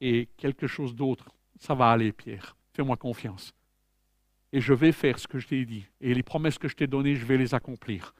Et 0.00 0.28
quelque 0.36 0.66
chose 0.66 0.94
d'autre, 0.94 1.34
ça 1.58 1.74
va 1.74 1.90
aller, 1.90 2.12
Pierre. 2.12 2.56
Fais-moi 2.72 2.96
confiance. 2.96 3.52
Et 4.52 4.60
je 4.60 4.72
vais 4.72 4.92
faire 4.92 5.18
ce 5.18 5.28
que 5.28 5.38
je 5.38 5.48
t'ai 5.48 5.64
dit. 5.64 5.86
Et 6.00 6.14
les 6.14 6.22
promesses 6.22 6.58
que 6.58 6.68
je 6.68 6.76
t'ai 6.76 6.86
données, 6.86 7.14
je 7.14 7.26
vais 7.26 7.36
les 7.36 7.54
accomplir. 7.54 8.14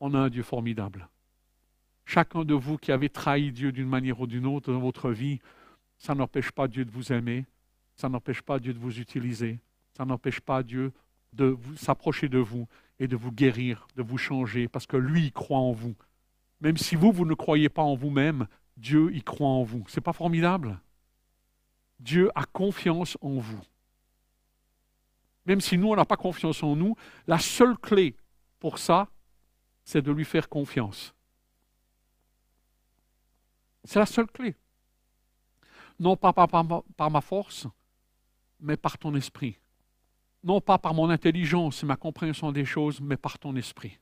On 0.00 0.14
a 0.14 0.18
un 0.18 0.30
Dieu 0.30 0.42
formidable. 0.42 1.08
Chacun 2.04 2.44
de 2.44 2.54
vous 2.54 2.76
qui 2.76 2.92
avez 2.92 3.08
trahi 3.08 3.52
Dieu 3.52 3.72
d'une 3.72 3.88
manière 3.88 4.20
ou 4.20 4.26
d'une 4.26 4.46
autre 4.46 4.72
dans 4.72 4.80
votre 4.80 5.10
vie, 5.10 5.40
ça 5.98 6.14
n'empêche 6.14 6.50
pas 6.50 6.68
Dieu 6.68 6.84
de 6.84 6.90
vous 6.90 7.12
aimer, 7.12 7.46
ça 7.94 8.08
n'empêche 8.08 8.42
pas 8.42 8.58
Dieu 8.58 8.74
de 8.74 8.78
vous 8.78 8.98
utiliser, 8.98 9.60
ça 9.96 10.04
n'empêche 10.04 10.40
pas 10.40 10.62
Dieu 10.62 10.92
de 11.32 11.56
s'approcher 11.76 12.28
de 12.28 12.38
vous 12.38 12.66
et 12.98 13.08
de 13.08 13.16
vous 13.16 13.32
guérir, 13.32 13.86
de 13.96 14.02
vous 14.02 14.18
changer, 14.18 14.68
parce 14.68 14.86
que 14.86 14.96
lui, 14.96 15.26
il 15.26 15.32
croit 15.32 15.58
en 15.58 15.72
vous. 15.72 15.94
Même 16.60 16.76
si 16.76 16.94
vous, 16.94 17.12
vous 17.12 17.24
ne 17.24 17.34
croyez 17.34 17.68
pas 17.68 17.82
en 17.82 17.94
vous-même, 17.94 18.46
Dieu, 18.76 19.10
il 19.12 19.24
croit 19.24 19.48
en 19.48 19.62
vous. 19.62 19.84
C'est 19.88 20.00
pas 20.00 20.12
formidable? 20.12 20.80
Dieu 22.00 22.30
a 22.34 22.44
confiance 22.44 23.16
en 23.20 23.38
vous. 23.38 23.60
Même 25.46 25.60
si 25.60 25.78
nous, 25.78 25.88
on 25.88 25.96
n'a 25.96 26.04
pas 26.04 26.16
confiance 26.16 26.62
en 26.62 26.76
nous, 26.76 26.96
la 27.26 27.38
seule 27.38 27.76
clé 27.76 28.16
pour 28.60 28.78
ça, 28.78 29.08
c'est 29.84 30.02
de 30.02 30.12
lui 30.12 30.24
faire 30.24 30.48
confiance. 30.48 31.14
C'est 33.84 33.98
la 33.98 34.06
seule 34.06 34.26
clé. 34.26 34.54
Non 35.98 36.16
pas 36.16 36.32
par, 36.32 37.10
ma 37.10 37.20
force, 37.20 37.66
mais 38.60 38.76
par 38.76 38.98
ton 38.98 39.14
esprit. 39.14 39.58
Non 40.42 40.60
pas 40.60 40.78
par 40.78 40.94
mon 40.94 41.10
intelligence 41.10 41.82
et 41.82 41.86
ma 41.86 41.96
compréhension 41.96 42.52
des 42.52 42.64
choses, 42.64 43.00
mais 43.00 43.16
par 43.16 43.38
ton 43.38 43.54
esprit. 43.56 43.98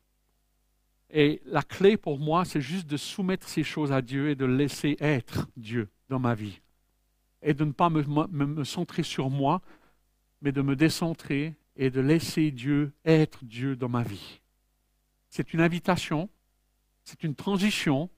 Et 1.10 1.42
la 1.44 1.62
clé 1.62 1.96
pour 1.96 2.18
moi, 2.18 2.44
c'est 2.44 2.60
juste 2.60 2.86
de 2.86 2.96
soumettre 2.96 3.48
ces 3.48 3.64
choses 3.64 3.92
à 3.92 4.00
Dieu 4.00 4.30
et 4.30 4.34
de 4.34 4.44
laisser 4.44 4.96
être 5.00 5.48
Dieu 5.56 5.90
dans 6.08 6.20
ma 6.20 6.34
vie. 6.34 6.60
Et 7.42 7.52
de 7.52 7.64
ne 7.64 7.72
pas 7.72 7.90
me, 7.90 8.02
me 8.02 8.64
centrer 8.64 9.02
sur 9.02 9.28
moi, 9.28 9.60
mais 10.40 10.52
de 10.52 10.62
me 10.62 10.76
décentrer 10.76 11.54
et 11.76 11.90
de 11.90 12.00
laisser 12.00 12.50
Dieu 12.50 12.92
être 13.04 13.44
Dieu 13.44 13.76
dans 13.76 13.88
ma 13.88 14.02
vie. 14.02 14.40
C'est 15.28 15.52
une 15.52 15.60
invitation, 15.60 16.28
c'est 17.04 17.24
une 17.24 17.34
transition, 17.34 18.10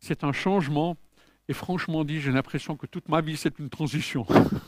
c'est 0.00 0.24
un 0.24 0.32
changement. 0.32 0.96
Et 1.48 1.52
franchement 1.52 2.04
dit, 2.04 2.20
j'ai 2.20 2.32
l'impression 2.32 2.76
que 2.76 2.86
toute 2.86 3.08
ma 3.08 3.20
vie, 3.20 3.36
c'est 3.36 3.58
une 3.58 3.70
transition. 3.70 4.26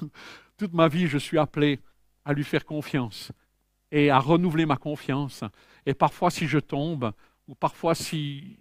toute 0.57 0.73
ma 0.73 0.89
vie, 0.89 1.09
je 1.09 1.19
suis 1.19 1.39
appelé 1.39 1.81
à 2.25 2.33
lui 2.33 2.45
faire 2.45 2.65
confiance 2.65 3.33
et 3.91 4.11
à 4.11 4.19
renouveler 4.19 4.67
ma 4.67 4.77
confiance. 4.77 5.43
Et 5.87 5.95
parfois, 5.95 6.31
si 6.31 6.47
je 6.47 6.59
tombe, 6.59 7.13
ou 7.47 7.55
parfois 7.55 7.95
si 7.95 8.59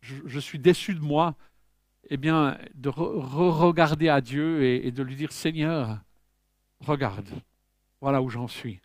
je, 0.00 0.38
suis 0.38 0.58
déçu 0.58 0.94
de 0.94 1.00
moi, 1.00 1.36
eh 2.08 2.16
bien, 2.16 2.58
de 2.74 2.88
re-regarder 2.88 4.08
à 4.08 4.20
Dieu 4.20 4.64
et, 4.64 4.90
de 4.90 5.02
lui 5.02 5.16
dire, 5.16 5.32
Seigneur, 5.32 5.98
regarde, 6.80 7.28
voilà 8.00 8.22
où 8.22 8.30
j'en 8.30 8.48
suis. 8.48 8.80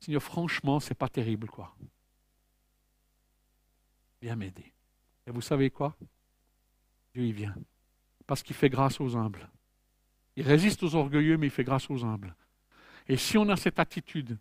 Seigneur, 0.00 0.22
franchement, 0.22 0.80
c'est 0.80 0.94
pas 0.94 1.08
terrible, 1.08 1.48
quoi. 1.48 1.74
Viens 4.20 4.36
m'aider. 4.36 4.75
Et 5.26 5.30
vous 5.30 5.40
savez 5.40 5.70
quoi? 5.70 5.96
Dieu 7.14 7.24
y 7.24 7.32
vient. 7.32 7.54
Parce 8.26 8.42
qu'il 8.42 8.56
fait 8.56 8.68
grâce 8.68 9.00
aux 9.00 9.16
humbles. 9.16 9.48
Il 10.36 10.46
résiste 10.46 10.82
aux 10.82 10.94
orgueilleux, 10.94 11.36
mais 11.36 11.46
il 11.46 11.50
fait 11.50 11.64
grâce 11.64 11.90
aux 11.90 12.04
humbles. 12.04 12.34
Et 13.08 13.16
si 13.16 13.38
on 13.38 13.48
a 13.48 13.56
cette 13.56 13.78
attitude 13.78 14.38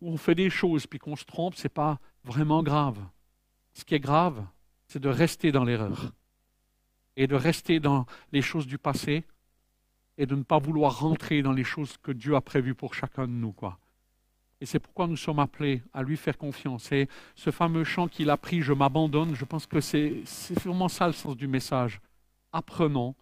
où 0.00 0.10
on 0.10 0.16
fait 0.16 0.34
des 0.34 0.50
choses 0.50 0.86
puis 0.86 0.98
qu'on 0.98 1.16
se 1.16 1.24
trompe, 1.24 1.54
ce 1.54 1.64
n'est 1.64 1.70
pas 1.72 1.98
vraiment 2.24 2.62
grave. 2.62 2.98
Ce 3.74 3.84
qui 3.84 3.94
est 3.94 4.00
grave, 4.00 4.44
c'est 4.86 5.00
de 5.00 5.08
rester 5.08 5.52
dans 5.52 5.64
l'erreur 5.64 6.12
et 7.16 7.26
de 7.26 7.34
rester 7.34 7.80
dans 7.80 8.06
les 8.32 8.42
choses 8.42 8.66
du 8.66 8.78
passé 8.78 9.24
et 10.18 10.26
de 10.26 10.34
ne 10.34 10.42
pas 10.42 10.58
vouloir 10.58 11.00
rentrer 11.00 11.42
dans 11.42 11.52
les 11.52 11.64
choses 11.64 11.96
que 11.98 12.12
Dieu 12.12 12.34
a 12.36 12.40
prévues 12.40 12.74
pour 12.74 12.94
chacun 12.94 13.26
de 13.26 13.32
nous. 13.32 13.54
Et 14.60 14.66
c'est 14.66 14.78
pourquoi 14.78 15.06
nous 15.06 15.16
sommes 15.16 15.38
appelés 15.38 15.82
à 15.92 16.02
lui 16.02 16.16
faire 16.16 16.38
confiance. 16.38 16.90
Et 16.92 17.08
ce 17.34 17.50
fameux 17.50 17.84
chant 17.84 18.08
qu'il 18.08 18.30
a 18.30 18.36
pris, 18.36 18.62
Je 18.62 18.72
m'abandonne, 18.72 19.34
je 19.34 19.44
pense 19.44 19.66
que 19.66 19.80
c'est 19.80 20.22
vraiment 20.64 20.88
ça 20.88 21.06
le 21.06 21.12
sens 21.12 21.36
du 21.36 21.46
message. 21.46 22.00
Apprenons 22.52 23.14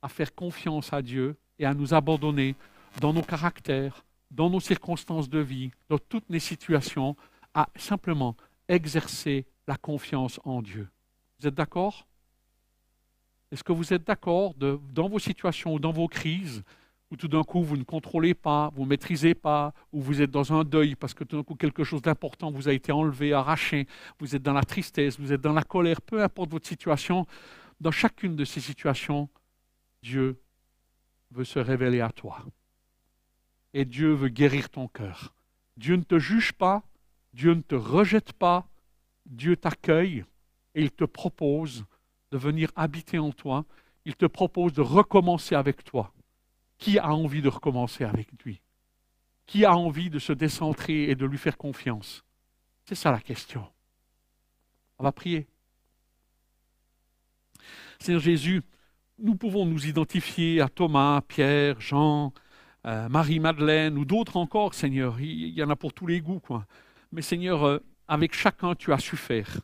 à 0.00 0.08
faire 0.08 0.34
confiance 0.34 0.92
à 0.92 1.02
Dieu 1.02 1.36
et 1.58 1.66
à 1.66 1.74
nous 1.74 1.92
abandonner 1.92 2.54
dans 3.00 3.12
nos 3.12 3.22
caractères, 3.22 4.04
dans 4.30 4.48
nos 4.48 4.60
circonstances 4.60 5.28
de 5.28 5.38
vie, 5.38 5.70
dans 5.88 5.98
toutes 5.98 6.28
les 6.30 6.40
situations, 6.40 7.16
à 7.54 7.68
simplement 7.76 8.34
exercer 8.66 9.44
la 9.68 9.76
confiance 9.76 10.40
en 10.44 10.62
Dieu. 10.62 10.88
Vous 11.38 11.48
êtes 11.48 11.54
d'accord? 11.54 12.06
Est-ce 13.50 13.62
que 13.62 13.72
vous 13.72 13.92
êtes 13.92 14.06
d'accord 14.06 14.54
dans 14.54 15.08
vos 15.08 15.18
situations 15.18 15.74
ou 15.74 15.78
dans 15.78 15.92
vos 15.92 16.08
crises 16.08 16.64
où 17.12 17.16
tout 17.16 17.28
d'un 17.28 17.42
coup 17.42 17.62
vous 17.62 17.76
ne 17.76 17.84
contrôlez 17.84 18.32
pas, 18.32 18.70
vous 18.74 18.84
ne 18.84 18.88
maîtrisez 18.88 19.34
pas, 19.34 19.74
ou 19.92 20.00
vous 20.00 20.22
êtes 20.22 20.30
dans 20.30 20.54
un 20.54 20.64
deuil 20.64 20.94
parce 20.94 21.12
que 21.12 21.24
tout 21.24 21.36
d'un 21.36 21.42
coup 21.42 21.54
quelque 21.54 21.84
chose 21.84 22.00
d'important 22.00 22.50
vous 22.50 22.70
a 22.70 22.72
été 22.72 22.90
enlevé, 22.90 23.34
arraché, 23.34 23.86
vous 24.18 24.34
êtes 24.34 24.42
dans 24.42 24.54
la 24.54 24.62
tristesse, 24.62 25.20
vous 25.20 25.30
êtes 25.30 25.42
dans 25.42 25.52
la 25.52 25.62
colère, 25.62 26.00
peu 26.00 26.22
importe 26.22 26.50
votre 26.50 26.66
situation, 26.66 27.26
dans 27.82 27.90
chacune 27.90 28.34
de 28.34 28.46
ces 28.46 28.60
situations, 28.60 29.28
Dieu 30.02 30.40
veut 31.32 31.44
se 31.44 31.58
révéler 31.58 32.00
à 32.00 32.08
toi. 32.08 32.46
Et 33.74 33.84
Dieu 33.84 34.14
veut 34.14 34.30
guérir 34.30 34.70
ton 34.70 34.88
cœur. 34.88 35.34
Dieu 35.76 35.96
ne 35.96 36.04
te 36.04 36.18
juge 36.18 36.54
pas, 36.54 36.82
Dieu 37.34 37.52
ne 37.52 37.60
te 37.60 37.74
rejette 37.74 38.32
pas, 38.32 38.66
Dieu 39.26 39.54
t'accueille 39.54 40.24
et 40.74 40.80
il 40.80 40.90
te 40.90 41.04
propose 41.04 41.84
de 42.30 42.38
venir 42.38 42.70
habiter 42.74 43.18
en 43.18 43.32
toi, 43.32 43.66
il 44.06 44.16
te 44.16 44.24
propose 44.24 44.72
de 44.72 44.80
recommencer 44.80 45.54
avec 45.54 45.84
toi. 45.84 46.10
Qui 46.82 46.98
a 46.98 47.14
envie 47.14 47.42
de 47.42 47.48
recommencer 47.48 48.02
avec 48.02 48.26
lui? 48.44 48.60
Qui 49.46 49.64
a 49.64 49.72
envie 49.72 50.10
de 50.10 50.18
se 50.18 50.32
décentrer 50.32 51.04
et 51.04 51.14
de 51.14 51.24
lui 51.24 51.38
faire 51.38 51.56
confiance? 51.56 52.24
C'est 52.86 52.96
ça 52.96 53.12
la 53.12 53.20
question. 53.20 53.64
On 54.98 55.04
va 55.04 55.12
prier. 55.12 55.46
Seigneur 58.00 58.20
Jésus, 58.20 58.62
nous 59.20 59.36
pouvons 59.36 59.64
nous 59.64 59.86
identifier 59.86 60.60
à 60.60 60.68
Thomas, 60.68 61.20
Pierre, 61.20 61.80
Jean, 61.80 62.34
euh, 62.84 63.08
Marie-Madeleine 63.08 63.96
ou 63.96 64.04
d'autres 64.04 64.36
encore, 64.36 64.74
Seigneur. 64.74 65.20
Il 65.20 65.50
y 65.50 65.62
en 65.62 65.70
a 65.70 65.76
pour 65.76 65.92
tous 65.92 66.08
les 66.08 66.20
goûts, 66.20 66.40
quoi. 66.40 66.66
Mais 67.12 67.22
Seigneur, 67.22 67.64
euh, 67.64 67.78
avec 68.08 68.34
chacun, 68.34 68.74
tu 68.74 68.92
as 68.92 68.98
su 68.98 69.16
faire. 69.16 69.60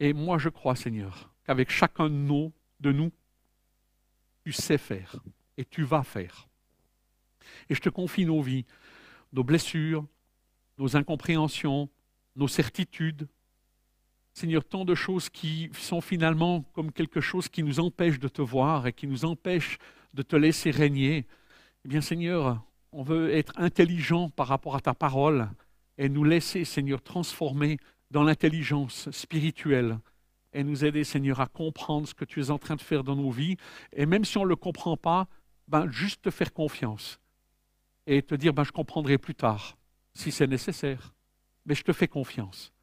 Et 0.00 0.14
moi, 0.14 0.38
je 0.38 0.48
crois, 0.48 0.76
Seigneur, 0.76 1.30
qu'avec 1.44 1.68
chacun 1.68 2.08
de 2.08 2.14
nous, 2.14 2.54
de 2.80 2.90
nous, 2.90 3.12
tu 4.46 4.52
sais 4.52 4.78
faire 4.78 5.20
et 5.56 5.64
tu 5.64 5.82
vas 5.82 6.02
faire. 6.02 6.48
Et 7.68 7.74
je 7.74 7.80
te 7.80 7.88
confie 7.88 8.24
nos 8.24 8.40
vies, 8.40 8.64
nos 9.32 9.44
blessures, 9.44 10.06
nos 10.78 10.96
incompréhensions, 10.96 11.88
nos 12.36 12.48
certitudes. 12.48 13.28
Seigneur, 14.34 14.64
tant 14.64 14.84
de 14.84 14.94
choses 14.94 15.28
qui 15.28 15.70
sont 15.74 16.00
finalement 16.00 16.62
comme 16.72 16.92
quelque 16.92 17.20
chose 17.20 17.48
qui 17.48 17.62
nous 17.62 17.80
empêche 17.80 18.18
de 18.18 18.28
te 18.28 18.40
voir 18.40 18.86
et 18.86 18.92
qui 18.92 19.06
nous 19.06 19.24
empêche 19.24 19.78
de 20.14 20.22
te 20.22 20.36
laisser 20.36 20.70
régner. 20.70 21.26
Eh 21.84 21.88
bien, 21.88 22.00
Seigneur, 22.00 22.62
on 22.92 23.02
veut 23.02 23.34
être 23.34 23.52
intelligent 23.56 24.30
par 24.30 24.48
rapport 24.48 24.76
à 24.76 24.80
ta 24.80 24.94
parole 24.94 25.48
et 25.98 26.08
nous 26.08 26.24
laisser, 26.24 26.64
Seigneur, 26.64 27.02
transformer 27.02 27.78
dans 28.10 28.22
l'intelligence 28.22 29.10
spirituelle 29.10 29.98
et 30.52 30.64
nous 30.64 30.84
aider, 30.84 31.04
Seigneur, 31.04 31.40
à 31.40 31.46
comprendre 31.46 32.06
ce 32.06 32.14
que 32.14 32.24
tu 32.24 32.40
es 32.40 32.50
en 32.50 32.58
train 32.58 32.76
de 32.76 32.82
faire 32.82 33.04
dans 33.04 33.16
nos 33.16 33.30
vies. 33.30 33.56
Et 33.92 34.06
même 34.06 34.24
si 34.24 34.36
on 34.38 34.44
ne 34.44 34.48
le 34.48 34.56
comprend 34.56 34.96
pas, 34.96 35.28
ben, 35.72 35.90
juste 35.90 36.22
te 36.22 36.30
faire 36.30 36.52
confiance 36.52 37.18
et 38.06 38.22
te 38.22 38.34
dire, 38.34 38.52
ben, 38.52 38.62
je 38.62 38.72
comprendrai 38.72 39.16
plus 39.16 39.34
tard, 39.34 39.78
si 40.12 40.30
c'est 40.30 40.46
nécessaire. 40.46 41.14
Mais 41.64 41.74
je 41.74 41.82
te 41.82 41.94
fais 41.94 42.08
confiance. 42.08 42.74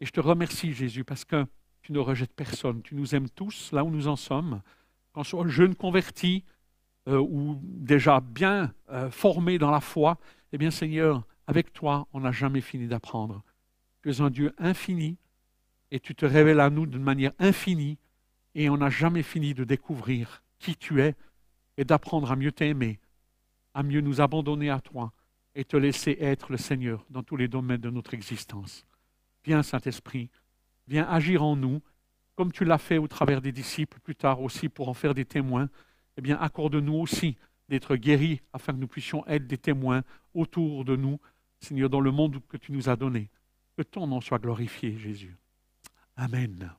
Et 0.00 0.06
je 0.06 0.10
te 0.10 0.18
remercie, 0.18 0.72
Jésus, 0.72 1.04
parce 1.04 1.24
que 1.24 1.46
tu 1.82 1.92
ne 1.92 2.00
rejettes 2.00 2.34
personne. 2.34 2.82
Tu 2.82 2.96
nous 2.96 3.14
aimes 3.14 3.30
tous 3.30 3.70
là 3.70 3.84
où 3.84 3.90
nous 3.90 4.08
en 4.08 4.16
sommes. 4.16 4.60
Quand 5.12 5.22
soit 5.22 5.46
jeune 5.46 5.76
converti 5.76 6.44
euh, 7.06 7.18
ou 7.18 7.60
déjà 7.62 8.20
bien 8.20 8.74
euh, 8.90 9.08
formé 9.10 9.58
dans 9.58 9.70
la 9.70 9.80
foi, 9.80 10.18
eh 10.52 10.58
bien, 10.58 10.72
Seigneur, 10.72 11.24
avec 11.46 11.72
toi, 11.72 12.08
on 12.12 12.20
n'a 12.20 12.32
jamais 12.32 12.60
fini 12.60 12.88
d'apprendre. 12.88 13.44
Tu 14.02 14.10
es 14.10 14.20
un 14.20 14.30
Dieu 14.30 14.52
infini 14.58 15.16
et 15.92 16.00
tu 16.00 16.16
te 16.16 16.26
révèles 16.26 16.60
à 16.60 16.70
nous 16.70 16.86
d'une 16.86 17.04
manière 17.04 17.32
infinie 17.38 17.98
et 18.56 18.68
on 18.68 18.78
n'a 18.78 18.90
jamais 18.90 19.22
fini 19.22 19.54
de 19.54 19.62
découvrir 19.62 20.42
qui 20.58 20.74
tu 20.74 21.00
es 21.02 21.14
et 21.76 21.84
d'apprendre 21.84 22.30
à 22.30 22.36
mieux 22.36 22.52
t'aimer, 22.52 22.98
à 23.74 23.82
mieux 23.82 24.00
nous 24.00 24.20
abandonner 24.20 24.70
à 24.70 24.80
toi 24.80 25.12
et 25.54 25.64
te 25.64 25.76
laisser 25.76 26.16
être 26.20 26.50
le 26.50 26.58
Seigneur 26.58 27.04
dans 27.10 27.22
tous 27.22 27.36
les 27.36 27.48
domaines 27.48 27.80
de 27.80 27.90
notre 27.90 28.14
existence. 28.14 28.86
Viens, 29.44 29.62
Saint-Esprit, 29.62 30.30
viens 30.86 31.08
agir 31.08 31.42
en 31.42 31.56
nous, 31.56 31.82
comme 32.34 32.52
tu 32.52 32.64
l'as 32.64 32.78
fait 32.78 32.98
au 32.98 33.08
travers 33.08 33.42
des 33.42 33.52
disciples, 33.52 34.00
plus 34.00 34.16
tard 34.16 34.40
aussi 34.40 34.68
pour 34.68 34.88
en 34.88 34.94
faire 34.94 35.14
des 35.14 35.24
témoins. 35.24 35.68
Eh 36.16 36.22
bien, 36.22 36.38
accorde-nous 36.38 36.94
aussi 36.94 37.36
d'être 37.68 37.96
guéris 37.96 38.40
afin 38.52 38.72
que 38.72 38.78
nous 38.78 38.88
puissions 38.88 39.26
être 39.26 39.46
des 39.46 39.58
témoins 39.58 40.02
autour 40.34 40.84
de 40.84 40.96
nous, 40.96 41.20
Seigneur, 41.60 41.90
dans 41.90 42.00
le 42.00 42.10
monde 42.10 42.40
que 42.48 42.56
tu 42.56 42.72
nous 42.72 42.88
as 42.88 42.96
donné. 42.96 43.30
Que 43.76 43.82
ton 43.82 44.06
nom 44.06 44.20
soit 44.20 44.38
glorifié, 44.38 44.98
Jésus. 44.98 45.36
Amen. 46.16 46.72